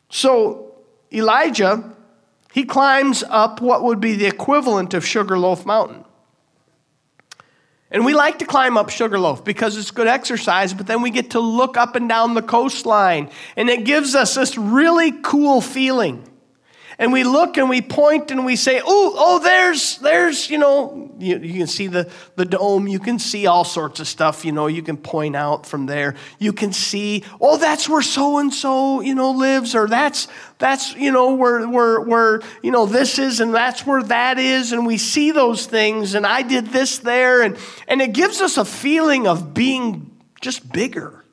So 0.09 0.75
Elijah, 1.12 1.95
he 2.52 2.64
climbs 2.64 3.23
up 3.28 3.61
what 3.61 3.85
would 3.85 4.00
be 4.00 4.14
the 4.14 4.26
equivalent 4.26 4.95
of 4.95 5.05
Sugarloaf 5.05 5.66
Mountain. 5.66 6.05
And 7.90 8.05
we 8.05 8.14
like 8.14 8.40
to 8.40 8.45
climb 8.45 8.76
up 8.76 8.90
Sugarloaf 8.90 9.45
because 9.45 9.76
it's 9.76 9.93
good 9.93 10.09
exercise, 10.09 10.75
but 10.75 10.87
then 10.87 11.02
we 11.02 11.11
get 11.11 11.31
to 11.31 11.40
look 11.40 11.76
up 11.76 11.95
and 11.95 12.09
down 12.09 12.35
the 12.35 12.43
coastline, 12.43 13.31
and 13.57 13.69
it 13.69 13.85
gives 13.85 14.14
us 14.14 14.35
this 14.35 14.59
really 14.59 15.12
cool 15.23 15.61
feeling 15.61 16.25
and 16.98 17.12
we 17.12 17.24
look 17.24 17.58
and 17.58 17.68
we 17.68 17.82
point 17.82 18.30
and 18.30 18.46
we 18.46 18.56
say, 18.56 18.80
oh, 18.82 19.14
oh, 19.16 19.38
there's, 19.38 19.98
there's, 19.98 20.48
you 20.48 20.56
know, 20.56 21.10
you, 21.18 21.38
you, 21.38 21.58
can 21.58 21.66
see 21.66 21.88
the, 21.88 22.10
the 22.36 22.46
dome, 22.46 22.88
you 22.88 22.98
can 22.98 23.18
see 23.18 23.46
all 23.46 23.64
sorts 23.64 24.00
of 24.00 24.08
stuff, 24.08 24.46
you 24.46 24.52
know, 24.52 24.66
you 24.66 24.82
can 24.82 24.96
point 24.96 25.36
out 25.36 25.66
from 25.66 25.84
there. 25.84 26.14
You 26.38 26.54
can 26.54 26.72
see, 26.72 27.22
oh, 27.38 27.58
that's 27.58 27.86
where 27.86 28.00
so 28.00 28.38
and 28.38 28.52
so, 28.52 29.02
you 29.02 29.14
know, 29.14 29.32
lives, 29.32 29.74
or 29.74 29.86
that's, 29.86 30.28
that's, 30.58 30.94
you 30.96 31.12
know, 31.12 31.34
where, 31.34 31.68
where, 31.68 32.00
where, 32.00 32.40
you 32.62 32.70
know, 32.70 32.86
this 32.86 33.18
is, 33.18 33.40
and 33.40 33.54
that's 33.54 33.84
where 33.84 34.02
that 34.04 34.38
is. 34.38 34.72
And 34.72 34.86
we 34.86 34.96
see 34.96 35.32
those 35.32 35.66
things, 35.66 36.14
and 36.14 36.26
I 36.26 36.40
did 36.40 36.68
this 36.68 36.98
there, 36.98 37.42
and, 37.42 37.58
and 37.88 38.00
it 38.00 38.14
gives 38.14 38.40
us 38.40 38.56
a 38.56 38.64
feeling 38.64 39.26
of 39.26 39.52
being 39.52 40.16
just 40.40 40.72
bigger. 40.72 41.24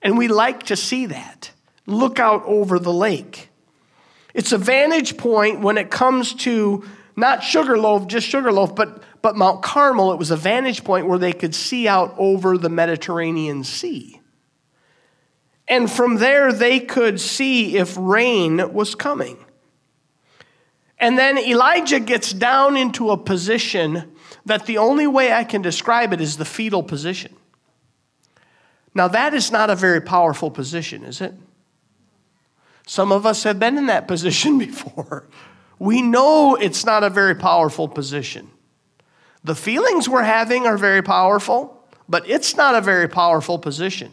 And 0.00 0.16
we 0.16 0.28
like 0.28 0.64
to 0.64 0.76
see 0.76 1.06
that. 1.06 1.50
Look 1.86 2.20
out 2.20 2.44
over 2.44 2.78
the 2.78 2.92
lake. 2.92 3.47
It's 4.34 4.52
a 4.52 4.58
vantage 4.58 5.16
point 5.16 5.60
when 5.60 5.78
it 5.78 5.90
comes 5.90 6.34
to 6.34 6.84
not 7.16 7.42
Sugarloaf, 7.42 8.06
just 8.06 8.28
Sugarloaf, 8.28 8.74
but, 8.76 9.02
but 9.22 9.36
Mount 9.36 9.62
Carmel. 9.62 10.12
It 10.12 10.18
was 10.18 10.30
a 10.30 10.36
vantage 10.36 10.84
point 10.84 11.08
where 11.08 11.18
they 11.18 11.32
could 11.32 11.54
see 11.54 11.88
out 11.88 12.14
over 12.16 12.56
the 12.56 12.68
Mediterranean 12.68 13.64
Sea. 13.64 14.20
And 15.66 15.90
from 15.90 16.16
there, 16.16 16.52
they 16.52 16.80
could 16.80 17.20
see 17.20 17.76
if 17.76 17.96
rain 17.98 18.72
was 18.72 18.94
coming. 18.94 19.44
And 20.98 21.18
then 21.18 21.38
Elijah 21.38 22.00
gets 22.00 22.32
down 22.32 22.76
into 22.76 23.10
a 23.10 23.16
position 23.16 24.12
that 24.46 24.66
the 24.66 24.78
only 24.78 25.06
way 25.06 25.32
I 25.32 25.44
can 25.44 25.62
describe 25.62 26.12
it 26.12 26.20
is 26.20 26.36
the 26.36 26.44
fetal 26.44 26.82
position. 26.82 27.34
Now, 28.94 29.08
that 29.08 29.34
is 29.34 29.52
not 29.52 29.70
a 29.70 29.76
very 29.76 30.00
powerful 30.00 30.50
position, 30.50 31.04
is 31.04 31.20
it? 31.20 31.34
Some 32.88 33.12
of 33.12 33.26
us 33.26 33.42
have 33.42 33.60
been 33.60 33.76
in 33.76 33.86
that 33.86 34.08
position 34.08 34.58
before. 34.58 35.28
We 35.78 36.00
know 36.00 36.56
it's 36.56 36.86
not 36.86 37.04
a 37.04 37.10
very 37.10 37.34
powerful 37.34 37.86
position. 37.86 38.50
The 39.44 39.54
feelings 39.54 40.08
we're 40.08 40.22
having 40.22 40.66
are 40.66 40.78
very 40.78 41.02
powerful, 41.02 41.86
but 42.08 42.28
it's 42.28 42.56
not 42.56 42.74
a 42.74 42.80
very 42.80 43.06
powerful 43.06 43.58
position. 43.58 44.10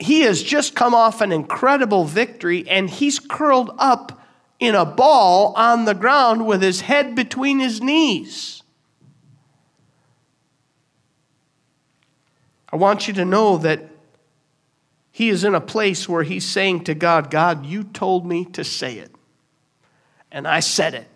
He 0.00 0.22
has 0.22 0.42
just 0.42 0.74
come 0.74 0.92
off 0.92 1.20
an 1.20 1.30
incredible 1.30 2.04
victory 2.04 2.68
and 2.68 2.90
he's 2.90 3.20
curled 3.20 3.70
up 3.78 4.20
in 4.58 4.74
a 4.74 4.84
ball 4.84 5.54
on 5.56 5.84
the 5.84 5.94
ground 5.94 6.46
with 6.46 6.60
his 6.60 6.82
head 6.82 7.14
between 7.14 7.60
his 7.60 7.80
knees. 7.80 8.62
I 12.72 12.76
want 12.76 13.06
you 13.06 13.14
to 13.14 13.24
know 13.24 13.56
that 13.58 13.89
he 15.20 15.28
is 15.28 15.44
in 15.44 15.54
a 15.54 15.60
place 15.60 16.08
where 16.08 16.22
he's 16.22 16.46
saying 16.46 16.82
to 16.84 16.94
God, 16.94 17.30
God, 17.30 17.66
you 17.66 17.84
told 17.84 18.24
me 18.24 18.46
to 18.46 18.64
say 18.64 18.96
it. 18.96 19.14
And 20.32 20.48
I 20.48 20.60
said 20.60 20.94
it. 20.94 21.08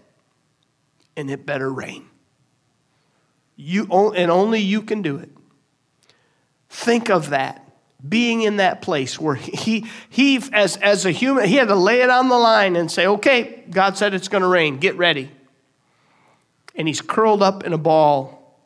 And 1.16 1.30
it 1.30 1.46
better 1.46 1.72
rain. 1.72 2.04
You, 3.56 3.86
and 4.12 4.30
only 4.30 4.60
you 4.60 4.82
can 4.82 5.00
do 5.00 5.16
it. 5.16 5.30
Think 6.68 7.08
of 7.08 7.30
that. 7.30 7.66
Being 8.06 8.42
in 8.42 8.58
that 8.58 8.82
place 8.82 9.18
where 9.18 9.36
he, 9.36 9.86
he 10.10 10.38
as, 10.52 10.76
as 10.76 11.06
a 11.06 11.10
human, 11.10 11.46
he 11.46 11.54
had 11.54 11.68
to 11.68 11.74
lay 11.74 12.02
it 12.02 12.10
on 12.10 12.28
the 12.28 12.36
line 12.36 12.76
and 12.76 12.92
say, 12.92 13.06
okay, 13.06 13.64
God 13.70 13.96
said 13.96 14.12
it's 14.12 14.28
going 14.28 14.42
to 14.42 14.48
rain. 14.48 14.76
Get 14.76 14.98
ready. 14.98 15.30
And 16.74 16.86
he's 16.86 17.00
curled 17.00 17.42
up 17.42 17.64
in 17.64 17.72
a 17.72 17.78
ball 17.78 18.60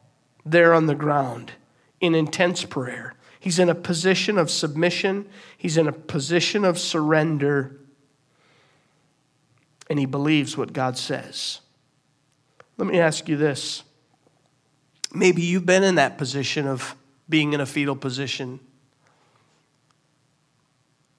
there 0.45 0.75
on 0.75 0.87
the 0.87 0.97
ground 0.97 1.53
in 2.01 2.17
intense 2.17 2.65
prayer. 2.65 3.15
He's 3.49 3.59
in 3.59 3.71
a 3.71 3.75
position 3.75 4.37
of 4.37 4.51
submission, 4.51 5.27
he's 5.57 5.79
in 5.79 5.89
a 5.89 5.93
position 5.93 6.67
of 6.67 6.79
surrender, 6.79 7.79
and 9.89 9.99
he 9.99 10.05
believes 10.05 10.59
what 10.59 10.75
God 10.75 10.99
says. 10.99 11.61
Let 12.77 12.89
me 12.89 13.01
ask 13.01 13.27
you 13.27 13.39
this. 13.39 13.85
Maybe 15.15 15.41
you've 15.41 15.65
been 15.65 15.83
in 15.83 15.95
that 15.95 16.19
position 16.19 16.67
of 16.67 16.95
being 17.27 17.55
in 17.55 17.63
a 17.63 17.65
fetal 17.65 17.97
position. 17.97 18.61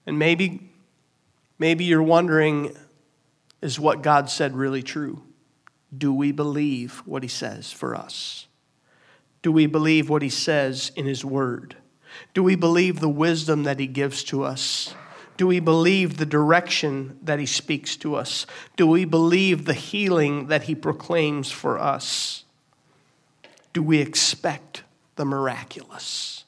And 0.05 0.19
maybe, 0.19 0.69
maybe 1.57 1.83
you're 1.85 2.03
wondering 2.03 2.77
is 3.59 3.79
what 3.79 4.03
God 4.03 4.29
said 4.29 4.55
really 4.55 4.83
true? 4.83 5.23
Do 5.97 6.13
we 6.13 6.31
believe 6.31 7.01
what 7.07 7.23
He 7.23 7.29
says 7.29 7.71
for 7.71 7.95
us? 7.95 8.45
Do 9.41 9.51
we 9.51 9.65
believe 9.65 10.11
what 10.11 10.21
He 10.21 10.29
says 10.29 10.91
in 10.95 11.07
His 11.07 11.25
Word? 11.25 11.75
Do 12.33 12.43
we 12.43 12.55
believe 12.55 12.99
the 12.99 13.09
wisdom 13.09 13.63
that 13.63 13.79
He 13.79 13.87
gives 13.87 14.23
to 14.25 14.43
us? 14.43 14.93
Do 15.37 15.47
we 15.47 15.59
believe 15.59 16.17
the 16.17 16.25
direction 16.25 17.17
that 17.23 17.39
He 17.39 17.45
speaks 17.45 17.95
to 17.97 18.15
us? 18.15 18.45
Do 18.75 18.85
we 18.87 19.05
believe 19.05 19.65
the 19.65 19.73
healing 19.73 20.47
that 20.47 20.63
He 20.63 20.75
proclaims 20.75 21.51
for 21.51 21.79
us? 21.79 22.43
Do 23.71 23.81
we 23.81 23.99
expect 23.99 24.83
the 25.15 25.25
miraculous? 25.25 26.43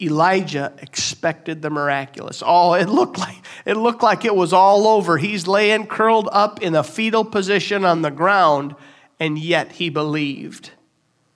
Elijah 0.00 0.74
expected 0.78 1.62
the 1.62 1.70
miraculous. 1.70 2.42
Oh, 2.44 2.74
it 2.74 2.88
looked 2.88 3.18
like 3.18 3.36
it 3.64 3.76
looked 3.76 4.02
like 4.02 4.24
it 4.24 4.34
was 4.34 4.52
all 4.52 4.86
over. 4.86 5.16
He's 5.16 5.46
laying 5.46 5.86
curled 5.86 6.28
up 6.32 6.62
in 6.62 6.74
a 6.74 6.84
fetal 6.84 7.24
position 7.24 7.84
on 7.84 8.02
the 8.02 8.10
ground, 8.10 8.76
and 9.18 9.38
yet 9.38 9.72
he 9.72 9.88
believed 9.88 10.70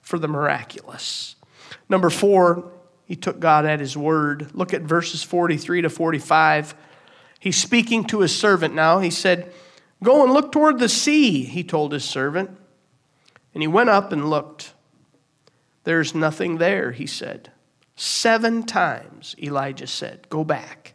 for 0.01 0.19
the 0.19 0.27
miraculous. 0.27 1.35
Number 1.89 2.09
4, 2.09 2.71
he 3.11 3.17
took 3.17 3.41
God 3.41 3.65
at 3.65 3.81
his 3.81 3.97
word. 3.97 4.51
Look 4.53 4.73
at 4.73 4.83
verses 4.83 5.21
43 5.21 5.81
to 5.81 5.89
45. 5.89 6.73
He's 7.41 7.57
speaking 7.57 8.05
to 8.05 8.21
his 8.21 8.33
servant 8.33 8.73
now. 8.73 8.99
He 8.99 9.09
said, 9.09 9.51
Go 10.01 10.23
and 10.23 10.31
look 10.31 10.53
toward 10.53 10.79
the 10.79 10.87
sea, 10.87 11.43
he 11.43 11.61
told 11.61 11.91
his 11.91 12.05
servant. 12.05 12.57
And 13.53 13.61
he 13.61 13.67
went 13.67 13.89
up 13.89 14.13
and 14.13 14.29
looked. 14.29 14.73
There's 15.83 16.15
nothing 16.15 16.57
there, 16.57 16.93
he 16.93 17.05
said. 17.05 17.51
Seven 17.97 18.63
times, 18.63 19.35
Elijah 19.37 19.87
said, 19.87 20.29
Go 20.29 20.45
back. 20.45 20.93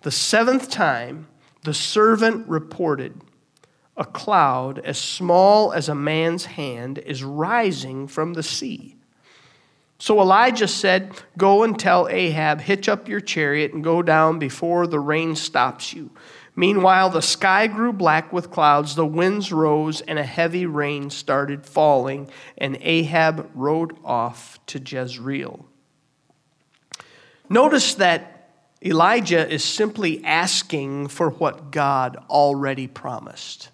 The 0.00 0.10
seventh 0.10 0.70
time, 0.70 1.28
the 1.64 1.74
servant 1.74 2.48
reported, 2.48 3.20
A 3.98 4.06
cloud 4.06 4.78
as 4.78 4.96
small 4.96 5.74
as 5.74 5.90
a 5.90 5.94
man's 5.94 6.46
hand 6.46 6.96
is 6.96 7.22
rising 7.22 8.08
from 8.08 8.32
the 8.32 8.42
sea. 8.42 8.97
So 9.98 10.20
Elijah 10.20 10.68
said, 10.68 11.12
Go 11.36 11.64
and 11.64 11.78
tell 11.78 12.08
Ahab, 12.08 12.60
hitch 12.60 12.88
up 12.88 13.08
your 13.08 13.20
chariot 13.20 13.72
and 13.72 13.82
go 13.82 14.02
down 14.02 14.38
before 14.38 14.86
the 14.86 15.00
rain 15.00 15.34
stops 15.34 15.92
you. 15.92 16.10
Meanwhile, 16.54 17.10
the 17.10 17.22
sky 17.22 17.68
grew 17.68 17.92
black 17.92 18.32
with 18.32 18.50
clouds, 18.50 18.94
the 18.94 19.06
winds 19.06 19.52
rose, 19.52 20.00
and 20.00 20.18
a 20.18 20.24
heavy 20.24 20.66
rain 20.66 21.10
started 21.10 21.64
falling, 21.64 22.28
and 22.56 22.76
Ahab 22.80 23.48
rode 23.54 23.96
off 24.04 24.58
to 24.66 24.80
Jezreel. 24.80 25.66
Notice 27.48 27.94
that 27.94 28.50
Elijah 28.84 29.48
is 29.48 29.64
simply 29.64 30.24
asking 30.24 31.08
for 31.08 31.30
what 31.30 31.70
God 31.70 32.16
already 32.28 32.86
promised. 32.86 33.70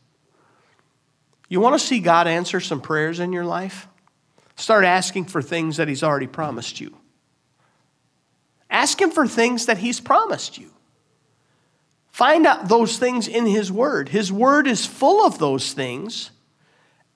You 1.48 1.60
want 1.60 1.78
to 1.78 1.86
see 1.86 2.00
God 2.00 2.26
answer 2.26 2.60
some 2.60 2.80
prayers 2.80 3.20
in 3.20 3.32
your 3.32 3.44
life? 3.44 3.88
Start 4.56 4.84
asking 4.84 5.26
for 5.26 5.42
things 5.42 5.76
that 5.76 5.88
He's 5.88 6.02
already 6.02 6.26
promised 6.26 6.80
you. 6.80 6.96
Ask 8.70 9.00
Him 9.00 9.10
for 9.10 9.26
things 9.26 9.66
that 9.66 9.78
He's 9.78 10.00
promised 10.00 10.58
you. 10.58 10.70
Find 12.10 12.46
out 12.46 12.68
those 12.68 12.96
things 12.96 13.26
in 13.26 13.46
His 13.46 13.72
Word. 13.72 14.10
His 14.10 14.32
Word 14.32 14.66
is 14.66 14.86
full 14.86 15.26
of 15.26 15.38
those 15.38 15.72
things, 15.72 16.30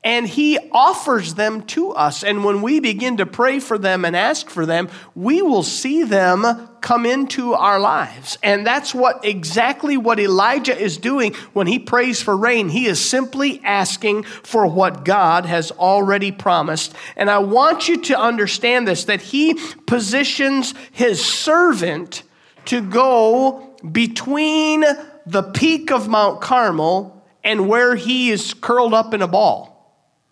and 0.05 0.27
He 0.27 0.59
offers 0.73 1.35
them 1.35 1.63
to 1.67 1.91
us. 1.91 2.23
And 2.23 2.45
when 2.45 2.63
we 2.63 2.81
begin 2.81 3.17
to 3.17 3.27
pray 3.27 3.59
for 3.59 3.79
them 3.79 4.05
and 4.05 4.17
ask 4.17 4.49
for 4.49 4.65
them, 4.65 4.89
we 5.15 5.43
will 5.43 5.63
see 5.63 6.05
them 6.05 6.69
come 6.81 7.05
into 7.05 7.55
our 7.55 7.81
lives. 7.81 8.39
And 8.43 8.67
that's 8.67 8.95
what 8.95 9.25
exactly 9.25 9.97
what 9.97 10.21
Elijah 10.21 10.79
is 10.79 10.97
doing 10.97 11.35
when 11.53 11.67
he 11.67 11.79
prays 11.79 12.23
for 12.23 12.37
rain. 12.37 12.69
He 12.69 12.87
is 12.87 13.01
simply 13.01 13.61
asking 13.65 14.23
for 14.23 14.67
what 14.67 15.05
God 15.05 15.45
has 15.47 15.71
already 15.73 16.33
promised. 16.33 16.95
And 17.17 17.29
I 17.29 17.39
want 17.39 17.89
you 17.89 18.01
to 18.03 18.19
understand 18.19 18.87
this 18.87 19.05
that 19.05 19.21
he 19.21 19.55
positions 19.87 20.75
his 20.93 21.25
servant 21.25 22.23
to 22.67 22.81
go 22.81 23.77
between 23.91 24.85
the 25.27 25.43
peak 25.43 25.91
of 25.91 26.09
Mount 26.09 26.41
Carmel 26.41 27.25
and 27.45 27.69
where 27.69 27.95
he 27.95 28.31
is 28.31 28.55
curled 28.55 28.95
up 28.95 29.15
in 29.15 29.23
a 29.23 29.29
ball. 29.29 29.78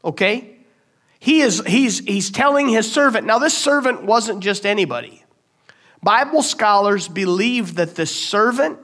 Okay? 0.04 0.56
He 1.18 1.40
is 1.40 1.62
he's 1.66 2.00
he's 2.00 2.30
telling 2.30 2.68
his 2.68 2.90
servant. 2.90 3.26
Now 3.26 3.38
this 3.38 3.56
servant 3.56 4.04
wasn't 4.04 4.40
just 4.40 4.66
anybody. 4.66 5.24
Bible 6.02 6.42
scholars 6.42 7.08
believe 7.08 7.74
that 7.76 7.96
this 7.96 8.14
servant 8.14 8.78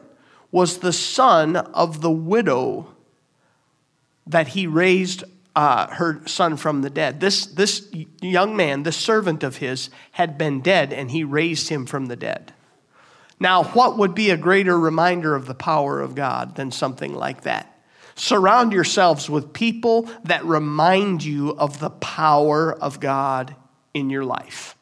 was 0.51 0.79
the 0.79 0.92
son 0.92 1.57
of 1.57 2.01
the 2.01 2.11
widow 2.11 2.88
that 4.27 4.48
he 4.48 4.66
raised 4.66 5.25
uh, 5.55 5.88
her 5.88 6.22
son 6.27 6.57
from 6.57 6.83
the 6.83 6.90
dead. 6.90 7.20
This, 7.20 7.46
this 7.46 7.88
young 8.20 8.57
man, 8.57 8.83
the 8.83 8.92
servant 8.92 9.42
of 9.42 9.57
his, 9.57 9.90
had 10.12 10.38
been 10.38 10.61
dead 10.61 10.92
and 10.92 11.11
he 11.11 11.25
raised 11.25 11.68
him 11.68 11.87
from 11.87 12.07
the 12.07 12.16
dead. 12.16 12.53
Now, 13.38 13.64
what 13.64 13.98
would 13.98 14.14
be 14.14 14.31
a 14.31 14.37
greater 14.37 14.79
reminder 14.79 15.35
of 15.35 15.46
the 15.46 15.55
power 15.55 16.01
of 16.01 16.14
God 16.14 16.55
than 16.55 16.70
something 16.70 17.14
like 17.14 17.42
that? 17.42 17.72
Surround 18.23 18.73
yourselves 18.73 19.29
with 19.29 19.53
people 19.53 20.09
that 20.23 20.45
remind 20.45 21.25
you 21.25 21.57
of 21.57 21.81
the 21.81 21.91
power 21.91 22.73
of 22.73 23.01
God 23.01 23.57
in 23.95 24.11
your 24.11 24.25
life. 24.25 24.77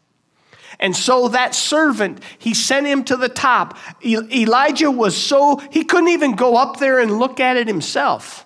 And 0.79 0.95
so 0.95 1.29
that 1.29 1.55
servant, 1.55 2.23
he 2.39 2.53
sent 2.53 2.87
him 2.87 3.03
to 3.05 3.17
the 3.17 3.31
top. 3.31 3.79
Elijah 4.05 4.91
was 4.91 5.17
so, 5.17 5.57
he 5.71 5.85
couldn't 5.85 6.11
even 6.11 6.33
go 6.33 6.55
up 6.55 6.81
there 6.81 6.99
and 6.99 7.19
look 7.19 7.41
at 7.41 7.57
it 7.57 7.67
himself. 7.67 8.45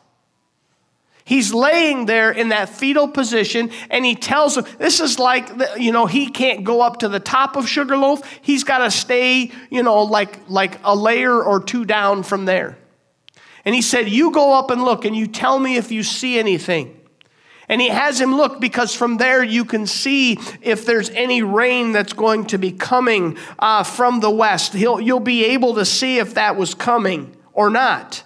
He's 1.25 1.53
laying 1.53 2.07
there 2.07 2.31
in 2.31 2.51
that 2.51 2.69
fetal 2.69 3.09
position 3.09 3.73
and 3.91 4.05
he 4.05 4.15
tells 4.15 4.57
him, 4.57 4.65
this 4.79 5.01
is 5.01 5.19
like, 5.19 5.51
you 5.77 5.91
know, 5.91 6.07
he 6.07 6.29
can't 6.29 6.63
go 6.63 6.81
up 6.81 7.01
to 7.01 7.09
the 7.09 7.19
top 7.19 7.57
of 7.57 7.69
Sugarloaf. 7.69 8.23
He's 8.43 8.63
got 8.63 8.79
to 8.79 8.93
stay, 8.93 9.51
you 9.71 9.83
know, 9.83 10.05
like, 10.05 10.49
like 10.49 10.79
a 10.85 10.95
layer 10.95 11.43
or 11.43 11.61
two 11.61 11.85
down 11.85 12.23
from 12.23 12.45
there. 12.45 12.79
And 13.65 13.75
he 13.75 13.83
said, 13.83 14.09
You 14.09 14.31
go 14.31 14.59
up 14.59 14.71
and 14.71 14.85
look 14.85 15.05
and 15.05 15.17
you 15.17 15.27
tell 15.27 15.59
me 15.59 15.77
if 15.77 15.91
you 15.91 16.03
see 16.03 16.39
anything. 16.39 17.01
And 17.69 17.81
he 17.81 17.89
has 17.89 18.21
him 18.21 18.37
look 18.37 18.61
because 18.61 18.95
from 18.95 19.17
there 19.17 19.43
you 19.43 19.65
can 19.65 19.87
see 19.87 20.39
if 20.61 20.85
there's 20.85 21.09
any 21.11 21.43
rain 21.43 21.93
that's 21.93 22.13
going 22.13 22.47
to 22.47 22.59
be 22.59 22.73
coming 22.73 23.39
uh, 23.59 23.85
from 23.85 24.21
the 24.21 24.31
west. 24.31 24.75
He'll, 24.75 25.01
you'll 25.01 25.21
be 25.21 25.47
able 25.47 25.75
to 25.77 25.85
see 25.85 26.19
if 26.19 26.35
that 26.35 26.57
was 26.57 26.75
coming 26.75 27.35
or 27.55 27.71
not. 27.71 28.23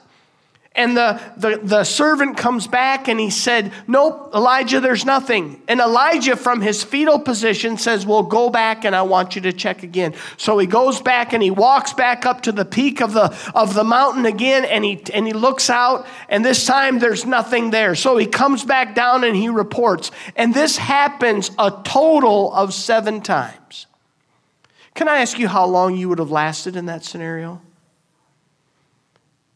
And 0.74 0.96
the, 0.96 1.20
the, 1.36 1.60
the 1.60 1.82
servant 1.82 2.36
comes 2.36 2.68
back 2.68 3.08
and 3.08 3.18
he 3.18 3.30
said, 3.30 3.72
Nope, 3.88 4.30
Elijah, 4.32 4.80
there's 4.80 5.04
nothing. 5.04 5.60
And 5.66 5.80
Elijah, 5.80 6.36
from 6.36 6.60
his 6.60 6.84
fetal 6.84 7.18
position, 7.18 7.78
says, 7.78 8.06
Well, 8.06 8.22
go 8.22 8.48
back 8.48 8.84
and 8.84 8.94
I 8.94 9.02
want 9.02 9.34
you 9.34 9.42
to 9.42 9.52
check 9.52 9.82
again. 9.82 10.14
So 10.36 10.56
he 10.58 10.68
goes 10.68 11.00
back 11.00 11.32
and 11.32 11.42
he 11.42 11.50
walks 11.50 11.94
back 11.94 12.24
up 12.26 12.42
to 12.42 12.52
the 12.52 12.64
peak 12.64 13.00
of 13.00 13.12
the, 13.12 13.36
of 13.56 13.74
the 13.74 13.82
mountain 13.82 14.24
again 14.24 14.64
and 14.64 14.84
he, 14.84 15.02
and 15.12 15.26
he 15.26 15.32
looks 15.32 15.68
out, 15.68 16.06
and 16.28 16.44
this 16.44 16.64
time 16.64 17.00
there's 17.00 17.24
nothing 17.24 17.70
there. 17.70 17.96
So 17.96 18.16
he 18.16 18.26
comes 18.26 18.64
back 18.64 18.94
down 18.94 19.24
and 19.24 19.34
he 19.34 19.48
reports. 19.48 20.12
And 20.36 20.54
this 20.54 20.76
happens 20.76 21.50
a 21.58 21.72
total 21.82 22.52
of 22.52 22.72
seven 22.72 23.20
times. 23.20 23.86
Can 24.94 25.08
I 25.08 25.20
ask 25.22 25.38
you 25.38 25.48
how 25.48 25.66
long 25.66 25.96
you 25.96 26.08
would 26.08 26.18
have 26.18 26.30
lasted 26.30 26.76
in 26.76 26.86
that 26.86 27.04
scenario? 27.04 27.62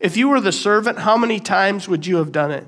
If 0.02 0.16
you 0.16 0.28
were 0.28 0.40
the 0.40 0.50
servant, 0.50 0.98
how 0.98 1.16
many 1.16 1.38
times 1.38 1.88
would 1.88 2.04
you 2.04 2.16
have 2.16 2.32
done 2.32 2.50
it? 2.50 2.66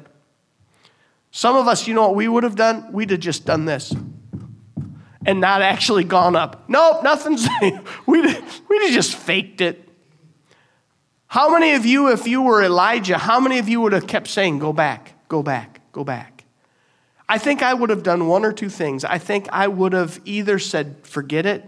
Some 1.33 1.57
of 1.57 1.67
us, 1.67 1.89
you 1.89 1.93
know 1.93 2.03
what 2.03 2.15
we 2.15 2.29
would 2.29 2.45
have 2.45 2.55
done? 2.55 2.93
We'd 2.93 3.11
have 3.11 3.19
just 3.19 3.45
done 3.45 3.65
this 3.65 3.93
and 5.27 5.41
not 5.41 5.61
actually 5.61 6.05
gone 6.05 6.37
up. 6.37 6.69
Nope, 6.69 7.03
nothing's. 7.03 7.49
we'd, 8.07 8.25
we'd 8.25 8.83
have 8.83 8.93
just 8.93 9.17
faked 9.17 9.61
it. 9.61 9.89
How 11.27 11.51
many 11.51 11.75
of 11.75 11.85
you, 11.85 12.13
if 12.13 12.29
you 12.29 12.41
were 12.41 12.63
Elijah, 12.63 13.19
how 13.19 13.41
many 13.41 13.59
of 13.59 13.69
you 13.69 13.81
would 13.81 13.93
have 13.93 14.07
kept 14.07 14.29
saying, 14.29 14.61
go 14.61 14.73
back, 14.73 15.15
go 15.27 15.43
back, 15.43 15.81
go 15.91 16.05
back? 16.05 16.45
I 17.29 17.39
think 17.39 17.65
I 17.65 17.75
would 17.75 17.91
have 17.91 18.05
done 18.05 18.29
one 18.29 18.45
or 18.45 18.53
two 18.53 18.69
things. 18.69 19.05
I 19.05 19.19
think 19.19 19.49
I 19.51 19.67
would 19.67 19.93
have 19.93 20.21
either 20.25 20.61
said, 20.61 20.99
forget 21.03 21.47
it, 21.47 21.65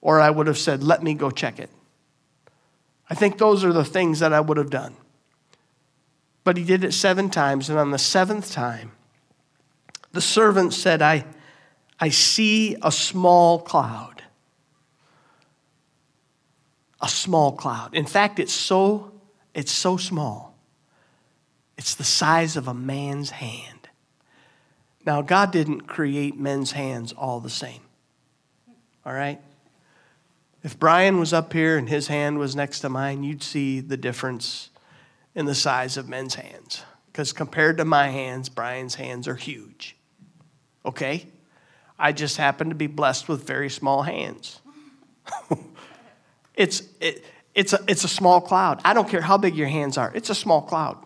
or 0.00 0.20
I 0.20 0.30
would 0.30 0.46
have 0.46 0.58
said, 0.58 0.84
let 0.84 1.02
me 1.02 1.14
go 1.14 1.32
check 1.32 1.58
it. 1.58 1.70
I 3.10 3.14
think 3.14 3.38
those 3.38 3.64
are 3.64 3.72
the 3.72 3.84
things 3.84 4.20
that 4.20 4.32
I 4.32 4.40
would 4.40 4.56
have 4.56 4.70
done. 4.70 4.94
But 6.44 6.56
he 6.56 6.64
did 6.64 6.84
it 6.84 6.92
seven 6.92 7.30
times, 7.30 7.68
and 7.68 7.78
on 7.78 7.90
the 7.90 7.98
seventh 7.98 8.52
time, 8.52 8.92
the 10.12 10.20
servant 10.20 10.72
said, 10.72 11.02
I, 11.02 11.24
I 12.00 12.08
see 12.08 12.76
a 12.82 12.90
small 12.90 13.60
cloud. 13.60 14.22
A 17.00 17.08
small 17.08 17.52
cloud. 17.52 17.94
In 17.94 18.06
fact, 18.06 18.38
it's 18.38 18.52
so, 18.52 19.12
it's 19.54 19.72
so 19.72 19.96
small. 19.96 20.56
It's 21.76 21.94
the 21.94 22.04
size 22.04 22.56
of 22.56 22.66
a 22.66 22.74
man's 22.74 23.30
hand. 23.30 23.88
Now, 25.06 25.22
God 25.22 25.52
didn't 25.52 25.82
create 25.82 26.36
men's 26.36 26.72
hands 26.72 27.12
all 27.12 27.40
the 27.40 27.50
same. 27.50 27.82
All 29.06 29.12
right? 29.12 29.40
If 30.68 30.78
Brian 30.78 31.18
was 31.18 31.32
up 31.32 31.54
here 31.54 31.78
and 31.78 31.88
his 31.88 32.08
hand 32.08 32.38
was 32.38 32.54
next 32.54 32.80
to 32.80 32.90
mine, 32.90 33.24
you'd 33.24 33.42
see 33.42 33.80
the 33.80 33.96
difference 33.96 34.68
in 35.34 35.46
the 35.46 35.54
size 35.54 35.96
of 35.96 36.10
men's 36.10 36.34
hands. 36.34 36.84
Because 37.06 37.32
compared 37.32 37.78
to 37.78 37.86
my 37.86 38.08
hands, 38.08 38.50
Brian's 38.50 38.96
hands 38.96 39.26
are 39.26 39.34
huge. 39.34 39.96
Okay? 40.84 41.24
I 41.98 42.12
just 42.12 42.36
happen 42.36 42.68
to 42.68 42.74
be 42.74 42.86
blessed 42.86 43.30
with 43.30 43.46
very 43.46 43.70
small 43.70 44.02
hands. 44.02 44.60
it's, 46.54 46.82
it, 47.00 47.24
it's, 47.54 47.72
a, 47.72 47.82
it's 47.88 48.04
a 48.04 48.08
small 48.08 48.42
cloud. 48.42 48.82
I 48.84 48.92
don't 48.92 49.08
care 49.08 49.22
how 49.22 49.38
big 49.38 49.56
your 49.56 49.68
hands 49.68 49.96
are, 49.96 50.12
it's 50.14 50.28
a 50.28 50.34
small 50.34 50.60
cloud. 50.60 50.98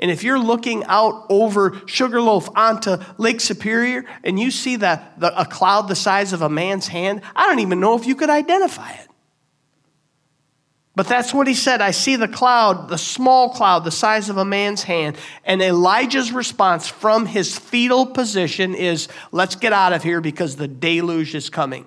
And 0.00 0.10
if 0.10 0.24
you're 0.24 0.38
looking 0.38 0.82
out 0.84 1.26
over 1.28 1.80
Sugarloaf 1.86 2.48
onto 2.56 2.96
Lake 3.18 3.40
Superior 3.40 4.06
and 4.24 4.40
you 4.40 4.50
see 4.50 4.76
the, 4.76 5.00
the, 5.18 5.38
a 5.38 5.44
cloud 5.44 5.88
the 5.88 5.94
size 5.94 6.32
of 6.32 6.40
a 6.40 6.48
man's 6.48 6.88
hand, 6.88 7.20
I 7.36 7.46
don't 7.46 7.60
even 7.60 7.80
know 7.80 7.96
if 7.96 8.06
you 8.06 8.16
could 8.16 8.30
identify 8.30 8.90
it. 8.92 9.06
But 10.96 11.06
that's 11.06 11.32
what 11.32 11.46
he 11.46 11.54
said. 11.54 11.80
I 11.82 11.92
see 11.92 12.16
the 12.16 12.28
cloud, 12.28 12.88
the 12.88 12.98
small 12.98 13.50
cloud, 13.50 13.84
the 13.84 13.90
size 13.90 14.30
of 14.30 14.38
a 14.38 14.44
man's 14.44 14.82
hand. 14.82 15.16
And 15.44 15.60
Elijah's 15.60 16.32
response 16.32 16.88
from 16.88 17.26
his 17.26 17.58
fetal 17.58 18.06
position 18.06 18.74
is, 18.74 19.06
let's 19.32 19.54
get 19.54 19.72
out 19.72 19.92
of 19.92 20.02
here 20.02 20.20
because 20.20 20.56
the 20.56 20.66
deluge 20.66 21.34
is 21.34 21.50
coming. 21.50 21.84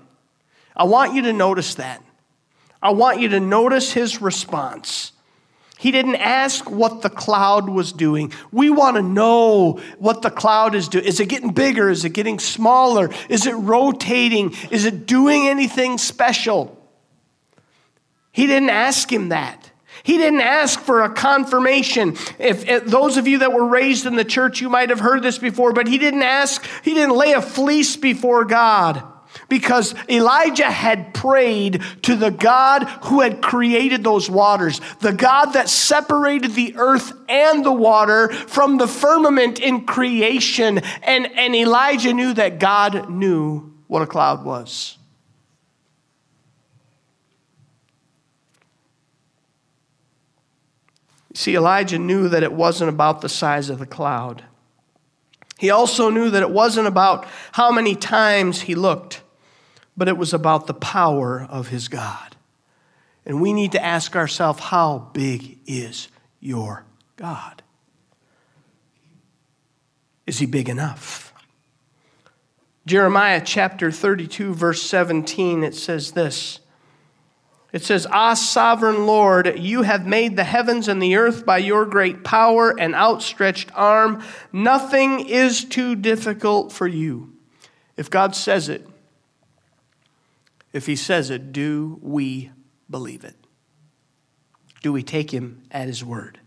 I 0.75 0.83
want 0.83 1.15
you 1.15 1.23
to 1.23 1.33
notice 1.33 1.75
that. 1.75 2.03
I 2.81 2.91
want 2.91 3.19
you 3.19 3.29
to 3.29 3.39
notice 3.39 3.91
his 3.91 4.21
response. 4.21 5.12
He 5.83 5.91
didn't 5.91 6.15
ask 6.15 6.71
what 6.71 7.01
the 7.01 7.09
cloud 7.09 7.67
was 7.67 7.91
doing. 7.91 8.31
We 8.53 8.69
want 8.69 8.95
to 8.95 9.01
know 9.01 9.81
what 9.99 10.21
the 10.21 10.31
cloud 10.31 10.75
is 10.75 10.87
doing. 10.87 11.03
Is 11.03 11.19
it 11.19 11.25
getting 11.25 11.51
bigger? 11.51 11.89
Is 11.89 12.05
it 12.05 12.11
getting 12.11 12.39
smaller? 12.39 13.09
Is 13.27 13.45
it 13.45 13.51
rotating? 13.51 14.55
Is 14.71 14.85
it 14.85 15.05
doing 15.05 15.45
anything 15.45 15.97
special? 15.97 16.81
He 18.31 18.47
didn't 18.47 18.69
ask 18.69 19.11
him 19.11 19.27
that. 19.27 19.71
He 20.03 20.15
didn't 20.17 20.39
ask 20.39 20.79
for 20.79 21.03
a 21.03 21.09
confirmation. 21.09 22.11
If, 22.39 22.65
if, 22.65 22.85
those 22.85 23.17
of 23.17 23.27
you 23.27 23.39
that 23.39 23.51
were 23.51 23.67
raised 23.67 24.05
in 24.05 24.15
the 24.15 24.23
church, 24.23 24.61
you 24.61 24.69
might 24.69 24.89
have 24.89 25.01
heard 25.01 25.21
this 25.21 25.37
before, 25.37 25.73
but 25.73 25.89
he 25.89 25.97
didn't 25.97 26.23
ask, 26.23 26.65
he 26.85 26.93
didn't 26.93 27.17
lay 27.17 27.33
a 27.33 27.41
fleece 27.41 27.97
before 27.97 28.45
God 28.45 29.03
because 29.53 29.93
Elijah 30.09 30.71
had 30.71 31.13
prayed 31.13 31.79
to 32.01 32.15
the 32.15 32.31
God 32.31 32.85
who 33.03 33.21
had 33.21 33.39
created 33.39 34.03
those 34.03 34.27
waters, 34.27 34.81
the 34.99 35.13
God 35.13 35.51
that 35.51 35.69
separated 35.69 36.55
the 36.55 36.75
earth 36.75 37.13
and 37.29 37.63
the 37.63 37.71
water 37.71 38.33
from 38.33 38.79
the 38.79 38.87
firmament 38.87 39.59
in 39.59 39.85
creation. 39.85 40.79
And, 41.03 41.27
and 41.37 41.55
Elijah 41.55 42.13
knew 42.13 42.33
that 42.33 42.57
God 42.57 43.11
knew 43.11 43.71
what 43.85 44.01
a 44.01 44.07
cloud 44.07 44.43
was. 44.43 44.97
See, 51.35 51.55
Elijah 51.55 51.99
knew 51.99 52.27
that 52.27 52.41
it 52.41 52.53
wasn't 52.53 52.89
about 52.89 53.21
the 53.21 53.29
size 53.29 53.69
of 53.69 53.77
the 53.77 53.85
cloud. 53.85 54.45
He 55.59 55.69
also 55.69 56.09
knew 56.09 56.31
that 56.31 56.41
it 56.41 56.49
wasn't 56.49 56.87
about 56.87 57.27
how 57.51 57.71
many 57.71 57.95
times 57.95 58.61
he 58.61 58.73
looked, 58.73 59.22
but 59.95 60.07
it 60.07 60.17
was 60.17 60.33
about 60.33 60.67
the 60.67 60.73
power 60.73 61.45
of 61.49 61.67
his 61.67 61.87
God. 61.87 62.35
And 63.25 63.41
we 63.41 63.53
need 63.53 63.71
to 63.73 63.83
ask 63.83 64.15
ourselves 64.15 64.59
how 64.59 65.09
big 65.13 65.59
is 65.65 66.09
your 66.39 66.85
God? 67.15 67.63
Is 70.25 70.39
he 70.39 70.45
big 70.45 70.69
enough? 70.69 71.33
Jeremiah 72.85 73.41
chapter 73.43 73.91
32, 73.91 74.53
verse 74.53 74.81
17, 74.81 75.63
it 75.63 75.73
says 75.73 76.11
this. 76.11 76.59
It 77.71 77.83
says, 77.83 78.05
Ah, 78.11 78.35
sovereign 78.35 79.07
Lord, 79.07 79.57
you 79.57 79.81
have 79.81 80.05
made 80.05 80.35
the 80.35 80.43
heavens 80.43 80.87
and 80.87 81.01
the 81.01 81.15
earth 81.15 81.45
by 81.45 81.57
your 81.57 81.85
great 81.85 82.23
power 82.23 82.77
and 82.77 82.93
outstretched 82.93 83.71
arm. 83.73 84.21
Nothing 84.51 85.27
is 85.27 85.63
too 85.63 85.95
difficult 85.95 86.71
for 86.71 86.87
you. 86.87 87.33
If 87.97 88.09
God 88.09 88.35
says 88.35 88.69
it, 88.69 88.87
if 90.73 90.85
He 90.85 90.95
says 90.95 91.29
it, 91.29 91.53
do 91.53 91.99
we 92.01 92.51
believe 92.89 93.23
it? 93.23 93.35
Do 94.81 94.91
we 94.91 95.03
take 95.03 95.31
Him 95.31 95.63
at 95.71 95.87
His 95.87 96.03
word? 96.03 96.39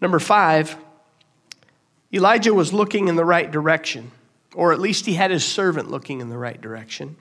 Number 0.00 0.18
five, 0.18 0.76
Elijah 2.12 2.54
was 2.54 2.72
looking 2.72 3.08
in 3.08 3.16
the 3.16 3.24
right 3.24 3.50
direction, 3.50 4.10
or 4.54 4.72
at 4.72 4.80
least 4.80 5.06
he 5.06 5.14
had 5.14 5.30
his 5.30 5.44
servant 5.44 5.90
looking 5.90 6.20
in 6.20 6.28
the 6.28 6.38
right 6.38 6.60
direction. 6.60 7.16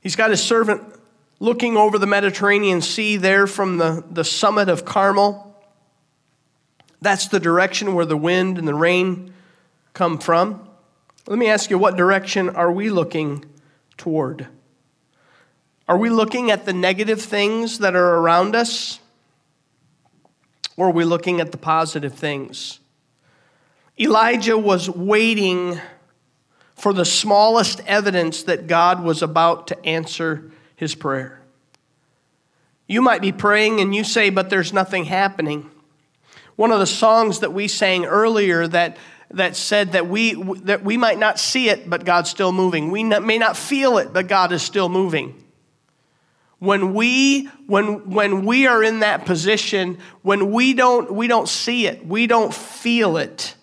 He's 0.00 0.16
got 0.16 0.30
his 0.30 0.42
servant 0.42 0.82
looking 1.40 1.76
over 1.76 1.98
the 1.98 2.06
Mediterranean 2.06 2.82
Sea 2.82 3.16
there 3.16 3.46
from 3.46 3.78
the, 3.78 4.04
the 4.10 4.24
summit 4.24 4.68
of 4.68 4.84
Carmel. 4.84 5.46
That's 7.00 7.28
the 7.28 7.40
direction 7.40 7.94
where 7.94 8.06
the 8.06 8.16
wind 8.16 8.58
and 8.58 8.68
the 8.68 8.74
rain 8.74 9.32
come 9.92 10.18
from. 10.18 10.68
Let 11.26 11.38
me 11.38 11.48
ask 11.48 11.70
you, 11.70 11.78
what 11.78 11.96
direction 11.96 12.50
are 12.50 12.70
we 12.70 12.90
looking 12.90 13.44
toward? 14.00 14.48
Are 15.86 15.98
we 15.98 16.08
looking 16.08 16.50
at 16.50 16.64
the 16.64 16.72
negative 16.72 17.20
things 17.20 17.80
that 17.80 17.94
are 17.94 18.16
around 18.16 18.56
us? 18.56 18.98
Or 20.76 20.88
are 20.88 20.92
we 20.92 21.04
looking 21.04 21.40
at 21.40 21.52
the 21.52 21.58
positive 21.58 22.14
things? 22.14 22.80
Elijah 23.98 24.56
was 24.56 24.88
waiting 24.88 25.78
for 26.74 26.94
the 26.94 27.04
smallest 27.04 27.82
evidence 27.86 28.42
that 28.44 28.66
God 28.66 29.04
was 29.04 29.20
about 29.22 29.66
to 29.66 29.84
answer 29.84 30.50
his 30.76 30.94
prayer. 30.94 31.42
You 32.86 33.02
might 33.02 33.20
be 33.20 33.32
praying 33.32 33.80
and 33.80 33.94
you 33.94 34.02
say, 34.02 34.30
but 34.30 34.48
there's 34.48 34.72
nothing 34.72 35.04
happening. 35.04 35.70
One 36.56 36.72
of 36.72 36.78
the 36.78 36.86
songs 36.86 37.40
that 37.40 37.52
we 37.52 37.68
sang 37.68 38.06
earlier 38.06 38.66
that, 38.66 38.96
that 39.32 39.56
said 39.56 39.92
that 39.92 40.08
we, 40.08 40.34
that 40.62 40.82
we 40.82 40.96
might 40.96 41.18
not 41.18 41.38
see 41.38 41.68
it, 41.68 41.88
but 41.88 42.04
God's 42.04 42.30
still 42.30 42.52
moving. 42.52 42.90
We 42.90 43.04
may 43.04 43.38
not 43.38 43.56
feel 43.56 43.98
it, 43.98 44.12
but 44.12 44.26
God 44.26 44.52
is 44.52 44.62
still 44.62 44.88
moving. 44.88 45.42
When 46.58 46.92
we, 46.94 47.46
when, 47.66 48.10
when 48.10 48.44
we 48.44 48.66
are 48.66 48.82
in 48.82 49.00
that 49.00 49.24
position, 49.24 49.98
when 50.22 50.50
we 50.50 50.74
don't, 50.74 51.12
we 51.14 51.26
don't 51.26 51.48
see 51.48 51.86
it, 51.86 52.04
we 52.04 52.26
don't 52.26 52.52
feel 52.52 53.16
it, 53.16 53.54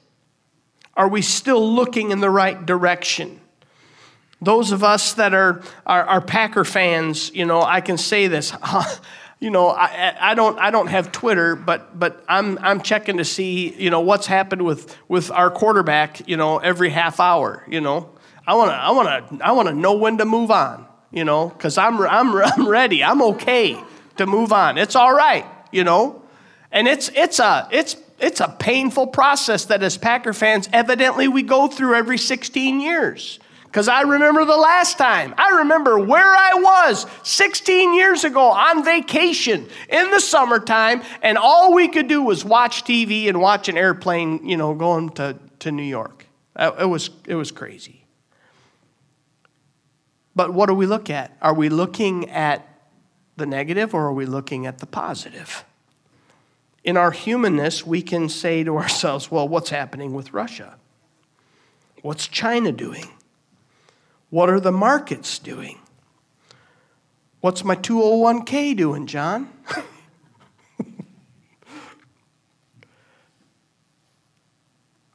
are 0.95 1.07
we 1.07 1.21
still 1.21 1.75
looking 1.75 2.09
in 2.09 2.21
the 2.21 2.29
right 2.29 2.65
direction? 2.65 3.39
Those 4.41 4.71
of 4.71 4.83
us 4.83 5.13
that 5.13 5.33
are, 5.33 5.61
are, 5.85 6.03
are 6.03 6.21
Packer 6.21 6.63
fans, 6.63 7.31
you 7.35 7.45
know, 7.45 7.61
I 7.61 7.81
can 7.81 7.97
say 7.97 8.27
this. 8.27 8.51
you 9.39 9.51
know, 9.51 9.69
I, 9.69 10.15
I, 10.19 10.33
don't, 10.33 10.57
I 10.57 10.71
don't 10.71 10.87
have 10.87 11.11
Twitter, 11.11 11.55
but, 11.55 11.97
but 11.97 12.23
I'm, 12.27 12.57
I'm 12.59 12.81
checking 12.81 13.17
to 13.17 13.25
see, 13.25 13.73
you 13.75 13.89
know, 13.91 13.99
what's 13.99 14.25
happened 14.25 14.63
with, 14.63 14.95
with 15.07 15.29
our 15.29 15.51
quarterback, 15.51 16.27
you 16.27 16.37
know, 16.37 16.57
every 16.57 16.89
half 16.89 17.19
hour, 17.19 17.63
you 17.67 17.79
know. 17.79 18.09
I 18.47 18.55
want 18.55 18.71
to 18.71 18.75
I 18.75 18.91
wanna, 18.91 19.27
I 19.41 19.51
wanna 19.51 19.73
know 19.73 19.93
when 19.93 20.17
to 20.19 20.25
move 20.25 20.49
on, 20.49 20.87
you 21.11 21.25
know, 21.25 21.49
because 21.49 21.77
I'm, 21.77 22.01
I'm, 22.01 22.35
I'm 22.35 22.67
ready. 22.67 23.03
I'm 23.03 23.21
okay 23.21 23.79
to 24.17 24.25
move 24.25 24.51
on. 24.51 24.77
It's 24.77 24.95
all 24.95 25.13
right, 25.13 25.45
you 25.71 25.83
know. 25.83 26.23
And 26.71 26.87
it's, 26.87 27.09
it's, 27.13 27.39
a, 27.39 27.67
it's, 27.71 27.95
it's 28.19 28.39
a 28.39 28.47
painful 28.47 29.07
process 29.07 29.65
that 29.65 29.83
as 29.83 29.97
Packer 29.97 30.33
fans, 30.33 30.67
evidently 30.73 31.27
we 31.27 31.43
go 31.43 31.67
through 31.67 31.95
every 31.95 32.17
16 32.17 32.81
years. 32.81 33.39
Because 33.67 33.87
I 33.87 34.01
remember 34.01 34.45
the 34.45 34.57
last 34.57 34.97
time. 34.97 35.35
I 35.37 35.57
remember 35.59 35.99
where 35.99 36.23
I 36.35 36.53
was 36.55 37.05
16 37.23 37.93
years 37.93 38.23
ago 38.23 38.49
on 38.49 38.83
vacation 38.83 39.67
in 39.89 40.11
the 40.11 40.19
summertime, 40.19 41.03
and 41.21 41.37
all 41.37 41.73
we 41.73 41.89
could 41.89 42.07
do 42.07 42.23
was 42.23 42.43
watch 42.43 42.83
TV 42.85 43.27
and 43.27 43.39
watch 43.39 43.69
an 43.69 43.77
airplane, 43.77 44.47
you 44.47 44.57
know, 44.57 44.73
going 44.73 45.09
to, 45.11 45.37
to 45.59 45.71
New 45.71 45.83
York. 45.83 46.25
Uh, 46.55 46.71
it 46.79 46.85
was, 46.85 47.09
it 47.27 47.35
was 47.35 47.51
crazy. 47.51 48.05
But 50.35 50.53
what 50.53 50.67
do 50.67 50.73
we 50.73 50.85
look 50.85 51.09
at? 51.09 51.35
Are 51.41 51.53
we 51.53 51.69
looking 51.69 52.29
at 52.29 52.67
the 53.35 53.45
negative 53.45 53.93
or 53.93 54.05
are 54.05 54.13
we 54.13 54.25
looking 54.25 54.65
at 54.65 54.79
the 54.79 54.85
positive? 54.85 55.65
In 56.83 56.95
our 56.95 57.11
humanness, 57.11 57.85
we 57.85 58.01
can 58.01 58.29
say 58.29 58.63
to 58.63 58.77
ourselves, 58.77 59.29
well, 59.29 59.47
what's 59.47 59.71
happening 59.71 60.13
with 60.13 60.33
Russia? 60.33 60.77
What's 62.01 62.27
China 62.27 62.71
doing? 62.71 63.09
What 64.29 64.49
are 64.49 64.59
the 64.59 64.71
markets 64.71 65.39
doing? 65.39 65.79
What's 67.39 67.63
my 67.63 67.75
201k 67.75 68.75
doing, 68.75 69.07
John? 69.07 69.49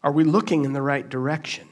are 0.03 0.13
we 0.13 0.25
looking 0.25 0.65
in 0.65 0.73
the 0.73 0.81
right 0.81 1.07
direction? 1.09 1.69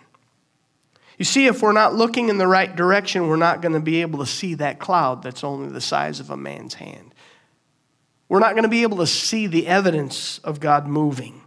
You 1.16 1.24
see, 1.24 1.46
if 1.46 1.62
we're 1.62 1.72
not 1.72 1.94
looking 1.94 2.28
in 2.30 2.38
the 2.38 2.46
right 2.46 2.74
direction, 2.74 3.28
we're 3.28 3.36
not 3.36 3.60
going 3.62 3.74
to 3.74 3.80
be 3.80 4.00
able 4.00 4.20
to 4.20 4.26
see 4.26 4.54
that 4.54 4.78
cloud 4.78 5.22
that's 5.22 5.44
only 5.44 5.68
the 5.68 5.80
size 5.80 6.18
of 6.18 6.30
a 6.30 6.36
man's 6.36 6.74
hand. 6.74 7.14
We're 8.28 8.38
not 8.38 8.52
going 8.52 8.62
to 8.62 8.68
be 8.68 8.82
able 8.82 8.98
to 8.98 9.06
see 9.06 9.46
the 9.46 9.66
evidence 9.66 10.38
of 10.38 10.60
God 10.60 10.86
moving. 10.86 11.42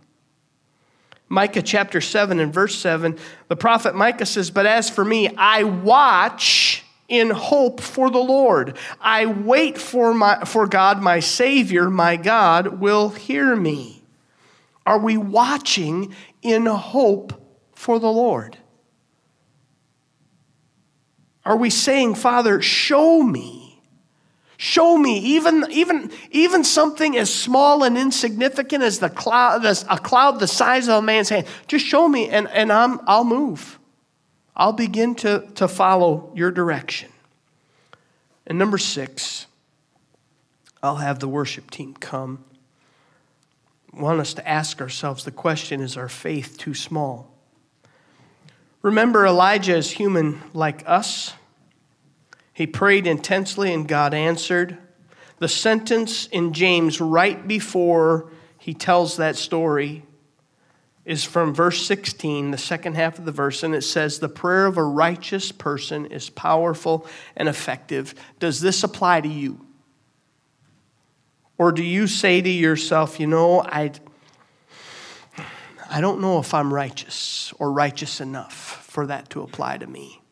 Micah 1.30 1.62
chapter 1.62 2.02
7 2.02 2.40
and 2.40 2.54
verse 2.54 2.76
7, 2.76 3.18
the 3.48 3.56
prophet 3.56 3.96
Micah 3.96 4.26
says, 4.26 4.52
But 4.52 4.66
as 4.66 4.90
for 4.90 5.04
me, 5.04 5.30
I 5.36 5.64
watch 5.64 6.84
in 7.08 7.30
hope 7.30 7.82
for 7.82 8.10
the 8.10 8.20
Lord. 8.20 8.78
I 9.02 9.26
wait 9.26 9.78
for, 9.78 10.14
my, 10.14 10.44
for 10.46 10.68
God, 10.68 11.02
my 11.02 11.20
Savior, 11.20 11.90
my 11.90 12.16
God 12.16 12.80
will 12.80 13.10
hear 13.10 13.56
me. 13.56 14.04
Are 14.86 15.00
we 15.00 15.18
watching 15.18 16.14
in 16.42 16.66
hope 16.66 17.34
for 17.74 18.00
the 18.00 18.12
Lord? 18.12 18.58
Are 21.46 21.58
we 21.58 21.70
saying, 21.70 22.16
Father, 22.16 22.62
show 22.62 23.22
me? 23.22 23.63
Show 24.64 24.98
me 24.98 25.18
even, 25.18 25.66
even, 25.72 26.10
even 26.32 26.64
something 26.64 27.18
as 27.18 27.30
small 27.30 27.84
and 27.84 27.98
insignificant 27.98 28.82
as 28.82 29.00
the 29.00 29.10
cloud, 29.10 29.66
a 29.66 29.98
cloud 29.98 30.40
the 30.40 30.48
size 30.48 30.88
of 30.88 31.00
a 31.00 31.02
man's 31.02 31.28
hand. 31.28 31.48
Just 31.68 31.86
show 31.86 32.08
me, 32.08 32.30
and, 32.30 32.48
and 32.48 32.72
I'm, 32.72 33.02
I'll 33.06 33.26
move. 33.26 33.78
I'll 34.56 34.72
begin 34.72 35.16
to, 35.16 35.46
to 35.56 35.68
follow 35.68 36.32
your 36.34 36.50
direction. 36.50 37.12
And 38.48 38.58
number 38.58 38.78
six, 38.78 39.48
I'll 40.82 40.96
have 40.96 41.20
the 41.20 41.28
worship 41.28 41.70
team 41.70 41.94
come. 41.96 42.46
I 43.94 44.02
want 44.02 44.22
us 44.22 44.34
to 44.36 44.48
ask 44.48 44.80
ourselves 44.80 45.26
the 45.26 45.32
question 45.32 45.82
is 45.82 45.98
our 45.98 46.08
faith 46.08 46.58
too 46.58 46.74
small? 46.74 47.30
Remember, 48.82 49.26
Elijah 49.26 49.76
is 49.76 49.92
human 49.92 50.42
like 50.54 50.88
us. 50.88 51.34
He 52.54 52.68
prayed 52.68 53.08
intensely 53.08 53.74
and 53.74 53.88
God 53.88 54.14
answered. 54.14 54.78
The 55.40 55.48
sentence 55.48 56.28
in 56.28 56.54
James 56.54 57.02
right 57.02 57.46
before 57.48 58.32
he 58.58 58.74
tells 58.74 59.18
that 59.18 59.36
story 59.36 60.06
is 61.06 61.24
from 61.24 61.54
verse 61.54 61.86
16, 61.86 62.52
the 62.52 62.58
second 62.58 62.96
half 62.96 63.20
of 63.20 63.26
the 63.26 63.32
verse, 63.32 63.64
and 63.64 63.76
it 63.76 63.82
says, 63.82 64.20
The 64.20 64.30
prayer 64.30 64.66
of 64.66 64.78
a 64.78 64.84
righteous 64.84 65.52
person 65.52 66.06
is 66.06 66.30
powerful 66.30 67.06
and 67.36 67.50
effective. 67.50 68.16
Does 68.40 68.62
this 68.62 68.84
apply 68.84 69.22
to 69.22 69.28
you? 69.28 69.66
Or 71.58 71.72
do 71.72 71.84
you 71.84 72.08
say 72.08 72.42
to 72.42 72.50
yourself, 72.50 73.20
You 73.20 73.28
know, 73.28 73.62
I, 73.62 73.92
I 75.90 76.00
don't 76.00 76.22
know 76.22 76.40
if 76.40 76.54
I'm 76.54 76.74
righteous 76.74 77.54
or 77.60 77.72
righteous 77.72 78.22
enough 78.22 78.54
for 78.54 79.06
that 79.08 79.30
to 79.32 79.42
apply 79.42 79.80
to 79.80 79.88
me? 79.88 80.23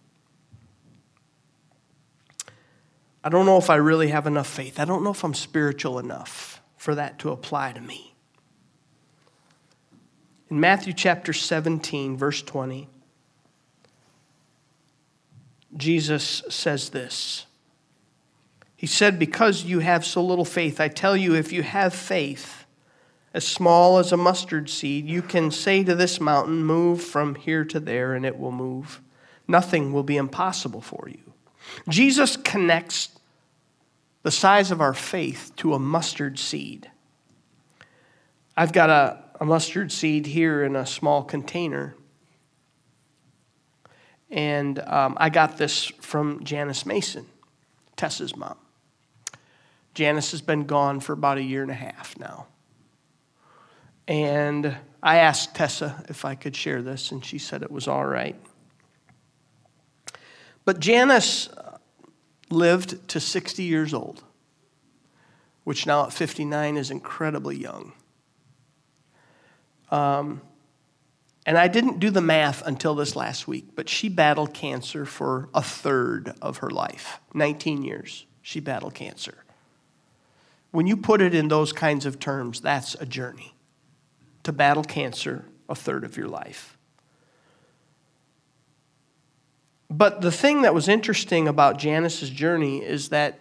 I 3.24 3.30
don't 3.30 3.46
know 3.46 3.58
if 3.58 3.70
I 3.70 3.76
really 3.76 4.10
have 4.10 4.26
enough 4.26 4.48
faith. 4.48 4.80
I 4.80 4.86
don't 4.86 5.04
know 5.04 5.12
if 5.12 5.24
I'm 5.24 5.34
spiritual 5.34 6.00
enough 6.00 6.62
for 6.78 6.96
that 6.96 7.20
to 7.20 7.32
apply 7.32 7.74
to 7.74 7.82
me. 7.82 8.16
In 10.50 10.60
Matthew 10.60 10.94
chapter 10.94 11.32
17, 11.32 12.18
verse 12.18 12.42
20, 12.42 12.90
Jesus 15.78 16.44
says 16.50 16.90
this. 16.90 17.46
He 18.76 18.88
said, 18.88 19.20
Because 19.20 19.64
you 19.64 19.80
have 19.80 20.06
so 20.06 20.24
little 20.24 20.44
faith, 20.44 20.82
I 20.82 20.88
tell 20.88 21.16
you, 21.16 21.36
if 21.36 21.54
you 21.54 21.64
have 21.64 21.94
faith 21.94 22.66
as 23.34 23.48
small 23.48 24.00
as 24.00 24.12
a 24.12 24.18
mustard 24.18 24.70
seed, 24.70 25.06
you 25.06 25.22
can 25.22 25.52
say 25.52 25.84
to 25.84 25.96
this 25.96 26.20
mountain, 26.20 26.64
Move 26.66 27.02
from 27.02 27.36
here 27.36 27.64
to 27.66 27.80
there, 27.80 28.14
and 28.14 28.26
it 28.26 28.40
will 28.40 28.52
move. 28.52 29.00
Nothing 29.48 29.94
will 29.94 30.04
be 30.04 30.18
impossible 30.18 30.82
for 30.82 31.08
you. 31.08 31.31
Jesus 31.88 32.38
connects 32.38 33.10
the 34.24 34.32
size 34.32 34.72
of 34.72 34.82
our 34.82 34.94
faith 34.94 35.52
to 35.58 35.74
a 35.74 35.80
mustard 35.80 36.38
seed. 36.38 36.90
I've 38.56 38.74
got 38.74 38.90
a, 38.90 39.24
a 39.40 39.46
mustard 39.46 39.92
seed 39.92 40.28
here 40.28 40.64
in 40.64 40.76
a 40.76 40.86
small 40.86 41.24
container. 41.24 41.96
And 44.30 44.80
um, 44.80 45.18
I 45.20 45.30
got 45.30 45.58
this 45.58 45.86
from 45.86 46.44
Janice 46.44 46.86
Mason, 46.86 47.26
Tessa's 47.96 48.36
mom. 48.36 48.58
Janice 49.94 50.32
has 50.32 50.42
been 50.42 50.66
gone 50.66 51.00
for 51.00 51.14
about 51.14 51.38
a 51.38 51.44
year 51.44 51.64
and 51.64 51.72
a 51.72 51.76
half 51.76 52.18
now. 52.18 52.48
And 54.08 54.78
I 55.04 55.18
asked 55.18 55.56
Tessa 55.56 56.04
if 56.08 56.24
I 56.24 56.36
could 56.36 56.56
share 56.56 56.82
this, 56.82 57.12
and 57.12 57.24
she 57.24 57.38
said 57.38 57.62
it 57.62 57.72
was 57.72 57.88
all 57.88 58.06
right. 58.06 58.36
But 60.66 60.80
Janice 60.80 61.50
lived 62.50 63.08
to 63.10 63.20
60 63.20 63.64
years 63.64 63.94
old, 63.94 64.24
which 65.64 65.86
now 65.86 66.06
at 66.06 66.14
59 66.14 66.78
is 66.78 66.92
incredibly 66.92 67.58
young. 67.58 67.94
Um, 69.90 70.42
and 71.46 71.58
I 71.58 71.68
didn't 71.68 72.00
do 72.00 72.10
the 72.10 72.22
math 72.22 72.66
until 72.66 72.96
this 72.96 73.16
last 73.16 73.48
week, 73.48 73.70
but 73.76 73.90
she 73.90 74.10
battled 74.10 74.54
cancer 74.54 75.06
for 75.06 75.50
a 75.54 75.62
third 75.62 76.34
of 76.42 76.58
her 76.58 76.70
life 76.70 77.20
19 77.34 77.84
years. 77.84 78.26
She 78.42 78.60
battled 78.60 78.94
cancer. 78.94 79.44
When 80.72 80.88
you 80.88 80.96
put 80.96 81.22
it 81.22 81.36
in 81.36 81.48
those 81.48 81.74
kinds 81.74 82.06
of 82.06 82.20
terms, 82.20 82.62
that's 82.62 82.96
a 82.96 83.06
journey 83.06 83.54
to 84.44 84.52
battle 84.52 84.84
cancer 84.84 85.46
a 85.68 85.76
third 85.76 86.04
of 86.04 86.18
your 86.18 86.28
life. 86.28 86.78
But 89.92 90.22
the 90.22 90.32
thing 90.32 90.62
that 90.62 90.74
was 90.74 90.88
interesting 90.88 91.50
about 91.50 91.78
Janice's 91.78 92.30
journey 92.30 92.82
is 92.82 93.10
that 93.10 93.40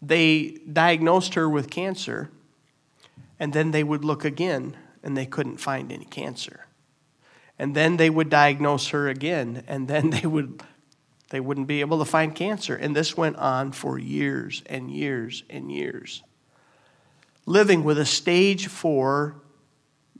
they 0.00 0.56
diagnosed 0.72 1.34
her 1.34 1.46
with 1.46 1.68
cancer, 1.68 2.30
and 3.38 3.52
then 3.52 3.70
they 3.70 3.84
would 3.84 4.02
look 4.02 4.24
again, 4.24 4.78
and 5.02 5.14
they 5.14 5.26
couldn't 5.26 5.58
find 5.58 5.92
any 5.92 6.06
cancer. 6.06 6.64
And 7.58 7.76
then 7.76 7.98
they 7.98 8.08
would 8.08 8.30
diagnose 8.30 8.88
her 8.88 9.10
again, 9.10 9.62
and 9.68 9.88
then 9.88 10.08
they 10.10 10.26
would 10.26 10.62
they 11.28 11.40
wouldn't 11.40 11.66
be 11.66 11.80
able 11.80 11.98
to 11.98 12.04
find 12.06 12.34
cancer. 12.34 12.74
And 12.74 12.96
this 12.96 13.16
went 13.16 13.36
on 13.36 13.72
for 13.72 13.98
years 13.98 14.62
and 14.66 14.90
years 14.90 15.44
and 15.50 15.70
years. 15.70 16.22
Living 17.44 17.84
with 17.84 17.98
a 17.98 18.06
stage 18.06 18.68
four 18.68 19.36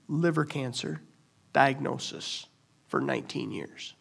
liver 0.09 0.45
cancer 0.45 1.01
diagnosis 1.53 2.47
for 2.87 3.01
19 3.01 3.51
years. 3.51 3.95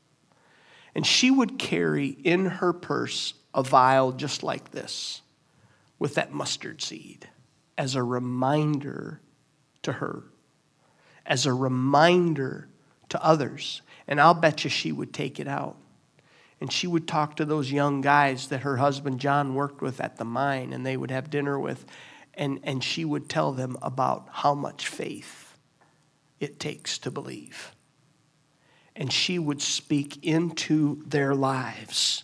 And 0.96 1.06
she 1.06 1.32
would 1.32 1.58
carry 1.58 2.08
in 2.08 2.46
her 2.46 2.74
purse 2.74 3.34
a 3.54 3.64
vial 3.64 4.12
just 4.12 4.44
like 4.44 4.72
this 4.72 5.22
with 6.00 6.16
that 6.16 6.34
mustard 6.34 6.82
seed 6.82 7.30
as 7.78 7.96
a 7.96 8.04
reminder 8.04 9.22
to 9.84 9.94
her, 9.94 10.24
as 11.26 11.46
a 11.46 11.54
reminder 11.54 12.68
to 13.10 13.24
others. 13.24 13.82
And 14.08 14.20
I'll 14.20 14.34
bet 14.34 14.64
you 14.64 14.70
she 14.70 14.92
would 14.92 15.14
take 15.14 15.40
it 15.40 15.48
out. 15.48 15.78
And 16.60 16.72
she 16.72 16.86
would 16.86 17.08
talk 17.08 17.38
to 17.38 17.46
those 17.46 17.72
young 17.72 18.02
guys 18.02 18.48
that 18.50 18.62
her 18.62 18.78
husband 18.78 19.20
John 19.20 19.56
worked 19.56 19.82
with 19.82 20.00
at 20.00 20.18
the 20.18 20.26
mine 20.26 20.74
and 20.74 20.86
they 20.86 20.96
would 20.96 21.12
have 21.12 21.30
dinner 21.30 21.60
with. 21.60 21.86
And, 22.36 22.60
and 22.64 22.84
she 22.84 23.04
would 23.04 23.30
tell 23.30 23.52
them 23.52 23.78
about 23.82 24.28
how 24.32 24.54
much 24.54 24.88
faith 24.88 25.58
it 26.40 26.60
takes 26.60 26.98
to 27.00 27.12
believe 27.12 27.71
and 28.96 29.12
she 29.12 29.40
would 29.40 29.62
speak 29.62 30.24
into 30.24 31.02
their 31.06 31.34
lives. 31.34 32.24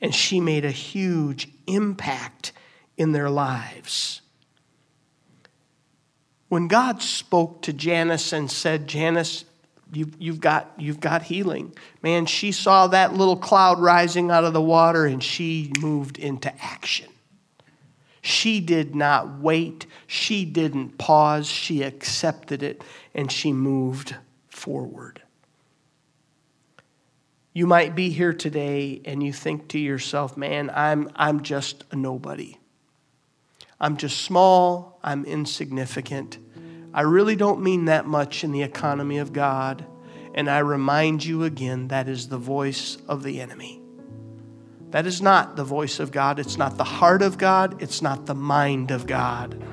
And 0.00 0.14
she 0.14 0.40
made 0.40 0.64
a 0.64 0.70
huge 0.70 1.48
impact 1.66 2.52
in 2.96 3.12
their 3.12 3.30
lives. 3.30 4.20
When 6.48 6.68
God 6.68 7.02
spoke 7.02 7.62
to 7.62 7.72
Janice 7.72 8.32
and 8.32 8.50
said, 8.50 8.86
Janice, 8.86 9.44
you've, 9.92 10.14
you've, 10.18 10.40
got, 10.40 10.70
you've 10.78 11.00
got 11.00 11.22
healing, 11.22 11.74
man, 12.02 12.26
she 12.26 12.52
saw 12.52 12.86
that 12.88 13.14
little 13.14 13.36
cloud 13.36 13.80
rising 13.80 14.30
out 14.30 14.44
of 14.44 14.52
the 14.52 14.62
water 14.62 15.06
and 15.06 15.22
she 15.22 15.72
moved 15.80 16.18
into 16.18 16.52
action. 16.62 17.08
She 18.22 18.60
did 18.60 18.94
not 18.94 19.38
wait, 19.38 19.86
she 20.06 20.44
didn't 20.44 20.98
pause, 20.98 21.46
she 21.46 21.82
accepted 21.82 22.62
it 22.62 22.82
and 23.14 23.30
she 23.30 23.52
moved 23.52 24.16
forward. 24.48 25.22
You 27.56 27.66
might 27.66 27.94
be 27.94 28.10
here 28.10 28.34
today 28.34 29.00
and 29.06 29.22
you 29.22 29.32
think 29.32 29.68
to 29.68 29.78
yourself, 29.78 30.36
man, 30.36 30.70
I'm, 30.74 31.10
I'm 31.16 31.42
just 31.42 31.84
a 31.90 31.96
nobody. 31.96 32.58
I'm 33.80 33.96
just 33.96 34.20
small, 34.20 35.00
I'm 35.02 35.24
insignificant. 35.24 36.36
I 36.92 37.00
really 37.00 37.34
don't 37.34 37.62
mean 37.62 37.86
that 37.86 38.04
much 38.04 38.44
in 38.44 38.52
the 38.52 38.62
economy 38.62 39.16
of 39.16 39.32
God. 39.32 39.86
And 40.34 40.50
I 40.50 40.58
remind 40.58 41.24
you 41.24 41.44
again, 41.44 41.88
that 41.88 42.10
is 42.10 42.28
the 42.28 42.36
voice 42.36 42.98
of 43.08 43.22
the 43.22 43.40
enemy. 43.40 43.80
That 44.90 45.06
is 45.06 45.22
not 45.22 45.56
the 45.56 45.64
voice 45.64 45.98
of 45.98 46.12
God. 46.12 46.38
It's 46.38 46.58
not 46.58 46.76
the 46.76 46.84
heart 46.84 47.22
of 47.22 47.38
God. 47.38 47.82
It's 47.82 48.02
not 48.02 48.26
the 48.26 48.34
mind 48.34 48.90
of 48.90 49.06
God. 49.06 49.64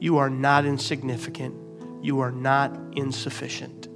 You 0.00 0.18
are 0.18 0.28
not 0.28 0.66
insignificant. 0.66 1.56
You 2.04 2.20
are 2.20 2.30
not 2.30 2.78
insufficient. 2.92 3.88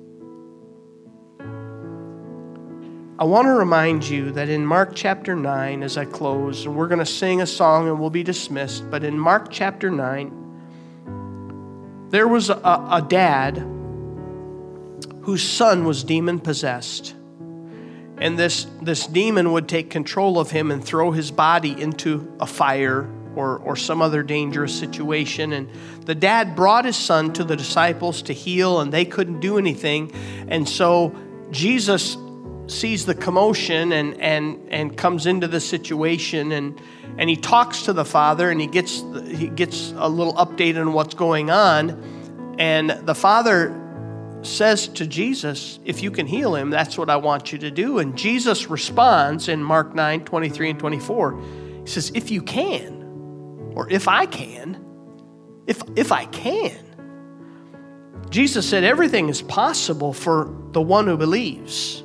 I 3.19 3.25
want 3.25 3.47
to 3.47 3.53
remind 3.53 4.07
you 4.07 4.31
that 4.33 4.51
in 4.51 4.67
Mark 4.67 4.91
chapter 4.95 5.35
9, 5.35 5.83
as 5.83 5.97
I 5.97 6.05
close, 6.05 6.67
and 6.67 6.77
we're 6.77 6.87
going 6.87 6.99
to 6.99 7.07
sing 7.07 7.41
a 7.41 7.47
song 7.47 7.89
and 7.89 7.99
we'll 7.99 8.11
be 8.11 8.23
dismissed, 8.23 8.91
but 8.91 9.05
in 9.05 9.19
Mark 9.19 9.51
chapter 9.51 9.91
9, 9.91 12.09
there 12.11 12.29
was 12.29 12.51
a, 12.51 12.57
a 12.57 13.03
dad 13.09 13.57
whose 15.23 15.43
son 15.43 15.87
was 15.87 16.05
demon 16.05 16.41
possessed. 16.41 17.15
And 18.19 18.39
this, 18.39 18.67
this 18.83 19.07
demon 19.07 19.53
would 19.53 19.67
take 19.67 19.89
control 19.89 20.39
of 20.39 20.51
him 20.51 20.71
and 20.71 20.85
throw 20.85 21.11
his 21.11 21.31
body 21.31 21.81
into 21.81 22.31
a 22.39 22.47
fire 22.47 23.11
or, 23.35 23.57
or 23.57 23.77
some 23.77 24.03
other 24.03 24.23
dangerous 24.23 24.79
situation. 24.79 25.55
And 25.55 25.71
the 26.05 26.15
dad 26.15 26.55
brought 26.55 26.85
his 26.85 26.99
son 26.99 27.33
to 27.33 27.45
the 27.45 27.57
disciples 27.57 28.21
to 28.23 28.35
heal, 28.35 28.81
and 28.81 28.93
they 28.93 29.07
couldn't 29.07 29.41
do 29.41 29.57
anything. 29.57 30.13
And 30.49 30.69
so 30.69 31.17
Jesus 31.51 32.19
sees 32.67 33.07
the 33.07 33.15
commotion 33.15 33.93
and, 33.93 34.21
and, 34.21 34.69
and 34.71 34.97
comes 34.97 35.27
into 35.27 35.47
the 35.49 35.61
situation 35.61 36.53
and, 36.53 36.81
and 37.19 37.31
he 37.31 37.37
talks 37.37 37.83
to 37.83 37.93
the 37.93 38.05
father 38.05 38.51
and 38.51 38.61
he 38.61 38.67
gets, 38.67 39.03
he 39.27 39.49
gets 39.49 39.93
a 39.97 40.09
little 40.09 40.35
update 40.35 40.81
on 40.81 40.93
what's 40.93 41.15
going 41.15 41.51
on. 41.51 42.55
And 42.59 42.91
the 42.91 43.15
father 43.15 43.83
says 44.43 44.89
to 44.89 45.07
Jesus, 45.07 45.79
If 45.85 46.03
you 46.03 46.11
can 46.11 46.27
heal 46.27 46.55
him, 46.55 46.71
that's 46.71 46.99
what 46.99 47.11
I 47.11 47.17
want 47.17 47.53
you 47.53 47.59
to 47.59 47.71
do. 47.71 47.99
And 47.99 48.17
Jesus 48.17 48.69
responds 48.71 49.49
in 49.49 49.63
Mark 49.63 49.95
9 49.95 50.25
23 50.25 50.71
and 50.71 50.79
24. 50.79 51.41
He 51.83 51.87
says, 51.87 52.11
If 52.15 52.31
you 52.31 52.43
can, 52.43 53.03
or 53.75 53.91
if 53.91 54.09
I 54.09 54.27
can, 54.27 54.83
if, 55.67 55.83
if 55.97 56.13
I 56.13 56.27
can. 56.27 56.79
Jesus 58.31 58.69
said, 58.69 58.85
Everything 58.85 59.29
is 59.29 59.43
possible 59.43 60.13
for 60.13 60.53
the 60.73 60.83
one 60.83 61.07
who 61.07 61.17
believes. 61.17 62.03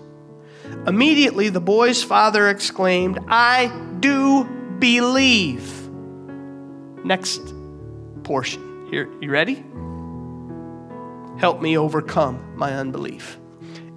Immediately, 0.88 1.50
the 1.50 1.62
boy's 1.62 2.02
father 2.02 2.50
exclaimed, 2.50 3.20
I 3.28 3.72
do 4.00 4.46
believe. 4.80 5.90
Next 7.04 7.42
portion. 8.24 8.88
Here, 8.90 9.08
you 9.22 9.30
ready? 9.30 9.64
Help 11.40 11.62
me 11.62 11.78
overcome 11.78 12.56
my 12.56 12.74
unbelief. 12.74 13.38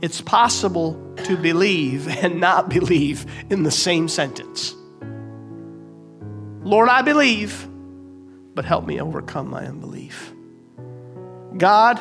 It's 0.02 0.20
possible 0.20 1.00
to 1.24 1.38
believe 1.38 2.06
and 2.22 2.38
not 2.38 2.68
believe 2.68 3.24
in 3.48 3.62
the 3.62 3.70
same 3.70 4.06
sentence. 4.08 4.74
Lord, 6.62 6.90
I 6.90 7.00
believe, 7.00 7.66
but 8.54 8.66
help 8.66 8.84
me 8.84 9.00
overcome 9.00 9.48
my 9.48 9.66
unbelief. 9.66 10.34
God, 11.56 11.98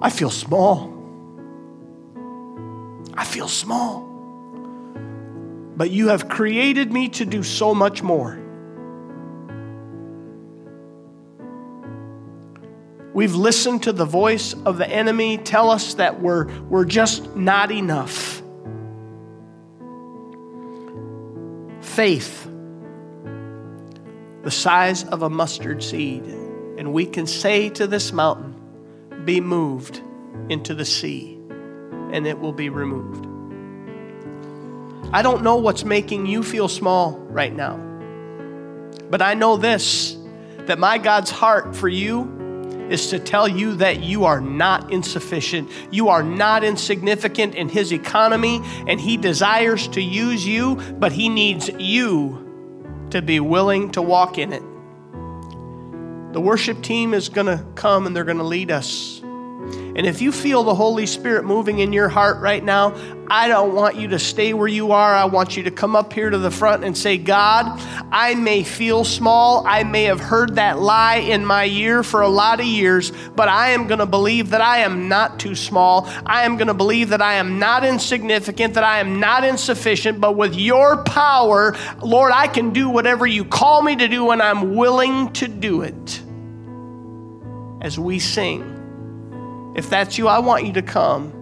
I 0.00 0.10
feel 0.10 0.30
small. 0.30 0.93
I 3.14 3.24
feel 3.24 3.48
small. 3.48 4.02
But 5.76 5.90
you 5.90 6.08
have 6.08 6.28
created 6.28 6.92
me 6.92 7.08
to 7.10 7.24
do 7.24 7.42
so 7.42 7.74
much 7.74 8.02
more. 8.02 8.40
We've 13.12 13.34
listened 13.34 13.84
to 13.84 13.92
the 13.92 14.04
voice 14.04 14.54
of 14.66 14.76
the 14.76 14.88
enemy 14.88 15.38
tell 15.38 15.70
us 15.70 15.94
that 15.94 16.20
we're, 16.20 16.46
we're 16.62 16.84
just 16.84 17.36
not 17.36 17.70
enough. 17.70 18.42
Faith 21.80 22.44
the 24.44 24.50
size 24.50 25.04
of 25.04 25.22
a 25.22 25.30
mustard 25.30 25.82
seed, 25.82 26.22
and 26.76 26.92
we 26.92 27.06
can 27.06 27.26
say 27.26 27.70
to 27.70 27.86
this 27.86 28.12
mountain, 28.12 28.54
Be 29.24 29.40
moved 29.40 30.02
into 30.50 30.74
the 30.74 30.84
sea, 30.84 31.33
and 32.14 32.26
it 32.26 32.38
will 32.38 32.52
be 32.52 32.68
removed. 32.68 33.26
I 35.12 35.20
don't 35.20 35.42
know 35.42 35.56
what's 35.56 35.84
making 35.84 36.26
you 36.26 36.42
feel 36.42 36.68
small 36.68 37.18
right 37.18 37.54
now, 37.54 37.76
but 39.10 39.20
I 39.20 39.34
know 39.34 39.56
this 39.56 40.16
that 40.60 40.78
my 40.78 40.96
God's 40.96 41.30
heart 41.30 41.76
for 41.76 41.88
you 41.88 42.86
is 42.88 43.08
to 43.08 43.18
tell 43.18 43.46
you 43.46 43.74
that 43.76 44.02
you 44.02 44.24
are 44.24 44.40
not 44.40 44.90
insufficient. 44.92 45.70
You 45.90 46.08
are 46.08 46.22
not 46.22 46.64
insignificant 46.64 47.54
in 47.54 47.68
His 47.68 47.92
economy, 47.92 48.62
and 48.86 49.00
He 49.00 49.16
desires 49.16 49.88
to 49.88 50.00
use 50.00 50.46
you, 50.46 50.76
but 50.98 51.12
He 51.12 51.28
needs 51.28 51.68
you 51.78 52.40
to 53.10 53.20
be 53.20 53.40
willing 53.40 53.90
to 53.92 54.02
walk 54.02 54.38
in 54.38 54.52
it. 54.52 54.62
The 56.32 56.40
worship 56.40 56.82
team 56.82 57.12
is 57.12 57.28
going 57.28 57.46
to 57.46 57.64
come 57.74 58.06
and 58.06 58.16
they're 58.16 58.24
going 58.24 58.38
to 58.38 58.44
lead 58.44 58.70
us. 58.70 59.23
And 59.96 60.06
if 60.06 60.20
you 60.20 60.32
feel 60.32 60.64
the 60.64 60.74
Holy 60.74 61.06
Spirit 61.06 61.44
moving 61.44 61.78
in 61.78 61.92
your 61.92 62.08
heart 62.08 62.40
right 62.40 62.62
now, 62.62 62.96
I 63.28 63.48
don't 63.48 63.74
want 63.74 63.96
you 63.96 64.08
to 64.08 64.18
stay 64.18 64.52
where 64.52 64.68
you 64.68 64.92
are. 64.92 65.14
I 65.14 65.24
want 65.24 65.56
you 65.56 65.62
to 65.62 65.70
come 65.70 65.94
up 65.94 66.12
here 66.12 66.28
to 66.28 66.36
the 66.36 66.50
front 66.50 66.84
and 66.84 66.98
say, 66.98 67.16
God, 67.16 67.80
I 68.10 68.34
may 68.34 68.64
feel 68.64 69.04
small. 69.04 69.64
I 69.66 69.84
may 69.84 70.04
have 70.04 70.20
heard 70.20 70.56
that 70.56 70.80
lie 70.80 71.16
in 71.16 71.46
my 71.46 71.66
ear 71.66 72.02
for 72.02 72.22
a 72.22 72.28
lot 72.28 72.58
of 72.58 72.66
years, 72.66 73.12
but 73.36 73.48
I 73.48 73.70
am 73.70 73.86
going 73.86 74.00
to 74.00 74.06
believe 74.06 74.50
that 74.50 74.60
I 74.60 74.78
am 74.78 75.08
not 75.08 75.38
too 75.38 75.54
small. 75.54 76.06
I 76.26 76.42
am 76.42 76.56
going 76.56 76.68
to 76.68 76.74
believe 76.74 77.10
that 77.10 77.22
I 77.22 77.34
am 77.34 77.58
not 77.58 77.84
insignificant, 77.84 78.74
that 78.74 78.84
I 78.84 78.98
am 78.98 79.20
not 79.20 79.44
insufficient, 79.44 80.20
but 80.20 80.36
with 80.36 80.54
your 80.54 81.04
power, 81.04 81.76
Lord, 82.02 82.32
I 82.34 82.48
can 82.48 82.72
do 82.72 82.90
whatever 82.90 83.26
you 83.26 83.44
call 83.44 83.80
me 83.80 83.94
to 83.96 84.08
do, 84.08 84.30
and 84.32 84.42
I'm 84.42 84.74
willing 84.74 85.32
to 85.34 85.46
do 85.46 85.82
it. 85.82 86.20
As 87.80 87.98
we 87.98 88.18
sing. 88.18 88.73
If 89.74 89.90
that's 89.90 90.18
you, 90.18 90.28
I 90.28 90.38
want 90.38 90.66
you 90.66 90.72
to 90.74 90.82
come. 90.82 91.32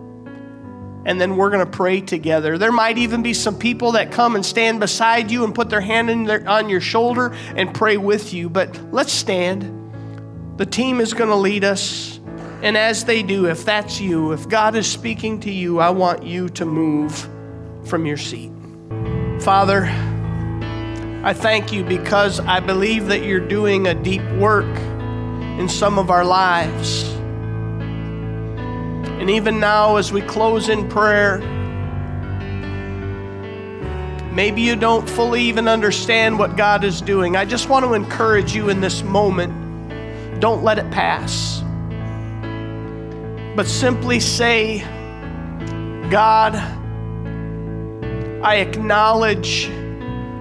And 1.05 1.21
then 1.21 1.37
we're 1.37 1.51
going 1.51 1.65
to 1.65 1.71
pray 1.71 2.01
together. 2.01 2.59
There 2.59 2.73
might 2.73 2.97
even 2.97 3.23
be 3.23 3.35
some 3.35 3.59
people 3.59 3.93
that 3.93 4.13
come 4.13 4.37
and 4.37 4.47
stand 4.47 4.79
beside 4.79 5.31
you 5.31 5.45
and 5.45 5.55
put 5.55 5.69
their 5.69 5.81
hand 5.81 6.29
their, 6.29 6.49
on 6.49 6.69
your 6.69 6.81
shoulder 6.81 7.35
and 7.57 7.75
pray 7.75 7.97
with 7.97 8.33
you. 8.33 8.49
But 8.49 8.93
let's 8.93 9.13
stand. 9.13 9.79
The 10.59 10.67
team 10.67 11.01
is 11.01 11.13
going 11.13 11.31
to 11.31 11.37
lead 11.37 11.65
us. 11.65 12.21
And 12.63 12.77
as 12.77 13.05
they 13.05 13.25
do, 13.25 13.47
if 13.47 13.65
that's 13.65 14.01
you, 14.01 14.31
if 14.33 14.49
God 14.49 14.77
is 14.77 14.87
speaking 14.87 15.41
to 15.41 15.51
you, 15.51 15.81
I 15.81 15.91
want 15.91 16.23
you 16.23 16.49
to 16.51 16.65
move 16.65 17.29
from 17.85 18.07
your 18.07 18.17
seat. 18.17 18.53
Father, 19.41 19.87
I 21.25 21.35
thank 21.35 21.73
you 21.73 21.83
because 21.83 22.39
I 22.39 22.61
believe 22.61 23.09
that 23.09 23.25
you're 23.25 23.41
doing 23.41 23.89
a 23.89 23.95
deep 23.95 24.23
work 24.33 24.77
in 25.59 25.69
some 25.69 25.99
of 25.99 26.11
our 26.11 26.25
lives. 26.25 27.13
And 29.23 29.31
even 29.31 29.61
now, 29.61 29.99
as 29.99 30.13
we 30.13 30.21
close 30.21 30.69
in 30.69 30.89
prayer, 30.89 31.39
maybe 34.33 34.63
you 34.63 34.75
don't 34.75 35.09
fully 35.09 35.43
even 35.43 35.69
understand 35.69 36.41
what 36.41 36.57
God 36.57 36.83
is 36.83 37.01
doing. 37.01 37.37
I 37.37 37.45
just 37.45 37.69
want 37.69 37.85
to 37.85 37.95
encourage 37.95 38.53
you 38.53 38.69
in 38.69 38.81
this 38.81 39.05
moment 39.05 40.41
don't 40.41 40.65
let 40.65 40.77
it 40.81 40.91
pass. 40.91 41.63
But 43.55 43.69
simply 43.69 44.19
say, 44.19 44.81
God, 46.11 46.57
I 48.43 48.57
acknowledge 48.57 49.69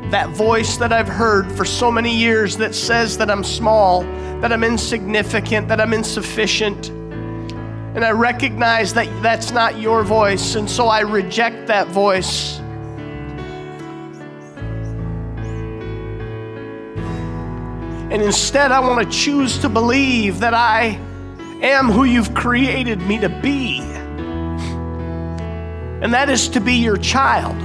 that 0.10 0.32
voice 0.32 0.78
that 0.78 0.92
I've 0.92 1.08
heard 1.08 1.52
for 1.52 1.66
so 1.66 1.92
many 1.92 2.18
years 2.18 2.58
that 2.58 2.74
says 2.74 3.20
that 3.20 3.30
I'm 3.30 3.44
small, 3.44 4.02
that 4.42 4.52
I'm 4.52 4.64
insignificant, 4.64 5.68
that 5.68 5.80
I'm 5.80 5.94
insufficient. 5.94 6.92
And 7.94 8.06
I 8.06 8.12
recognize 8.12 8.94
that 8.94 9.10
that's 9.22 9.52
not 9.52 9.78
your 9.78 10.04
voice, 10.04 10.56
and 10.56 10.70
so 10.70 10.88
I 10.88 11.02
reject 11.02 11.68
that 11.68 11.88
voice. 11.88 12.58
And 18.12 18.22
instead, 18.22 18.72
I 18.72 18.80
want 18.80 19.04
to 19.04 19.18
choose 19.18 19.58
to 19.60 19.68
believe 19.68 20.40
that 20.40 20.54
I 20.54 21.00
am 21.62 21.90
who 21.90 22.06
you've 22.06 22.34
created 22.34 23.02
me 23.02 23.20
to 23.20 23.30
be. 23.30 23.82
And 26.02 26.14
that 26.14 26.30
is 26.30 26.48
to 26.50 26.62
be 26.62 26.76
your 26.76 26.98
child. 26.98 27.56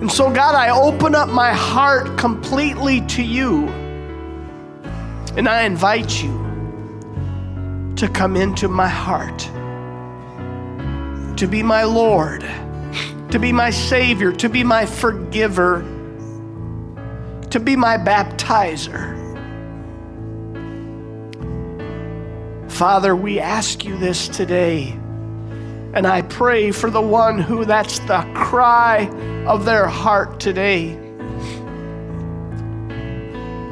And 0.00 0.12
so, 0.12 0.30
God, 0.30 0.54
I 0.54 0.70
open 0.70 1.14
up 1.14 1.28
my 1.28 1.52
heart 1.52 2.18
completely 2.18 3.00
to 3.06 3.22
you. 3.22 3.68
And 5.36 5.48
I 5.48 5.62
invite 5.62 6.22
you 6.22 6.47
to 7.98 8.08
come 8.08 8.36
into 8.36 8.68
my 8.68 8.86
heart, 8.86 9.38
to 11.36 11.48
be 11.48 11.64
my 11.64 11.82
Lord, 11.82 12.42
to 13.32 13.40
be 13.40 13.50
my 13.50 13.70
Savior, 13.70 14.30
to 14.32 14.48
be 14.48 14.62
my 14.62 14.86
forgiver, 14.86 15.80
to 17.50 17.58
be 17.58 17.74
my 17.74 17.98
baptizer. 17.98 19.16
Father, 22.70 23.16
we 23.16 23.40
ask 23.40 23.84
you 23.84 23.96
this 23.98 24.28
today. 24.28 24.96
And 25.92 26.06
I 26.06 26.22
pray 26.22 26.70
for 26.70 26.90
the 26.90 27.00
one 27.00 27.40
who 27.40 27.64
that's 27.64 27.98
the 28.00 28.20
cry 28.32 29.08
of 29.44 29.64
their 29.64 29.88
heart 29.88 30.38
today. 30.38 30.96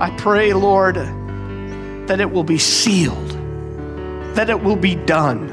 I 0.00 0.12
pray, 0.18 0.52
Lord, 0.52 0.96
that 0.96 2.18
it 2.18 2.28
will 2.28 2.42
be 2.42 2.58
sealed 2.58 3.25
that 4.36 4.50
it 4.50 4.62
will 4.62 4.76
be 4.76 4.94
done. 4.94 5.48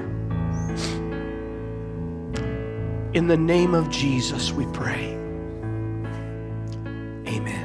In 3.14 3.28
the 3.28 3.38
name 3.38 3.74
of 3.74 3.90
Jesus, 3.90 4.52
we 4.52 4.66
pray. 4.68 5.14
Amen. 7.28 7.63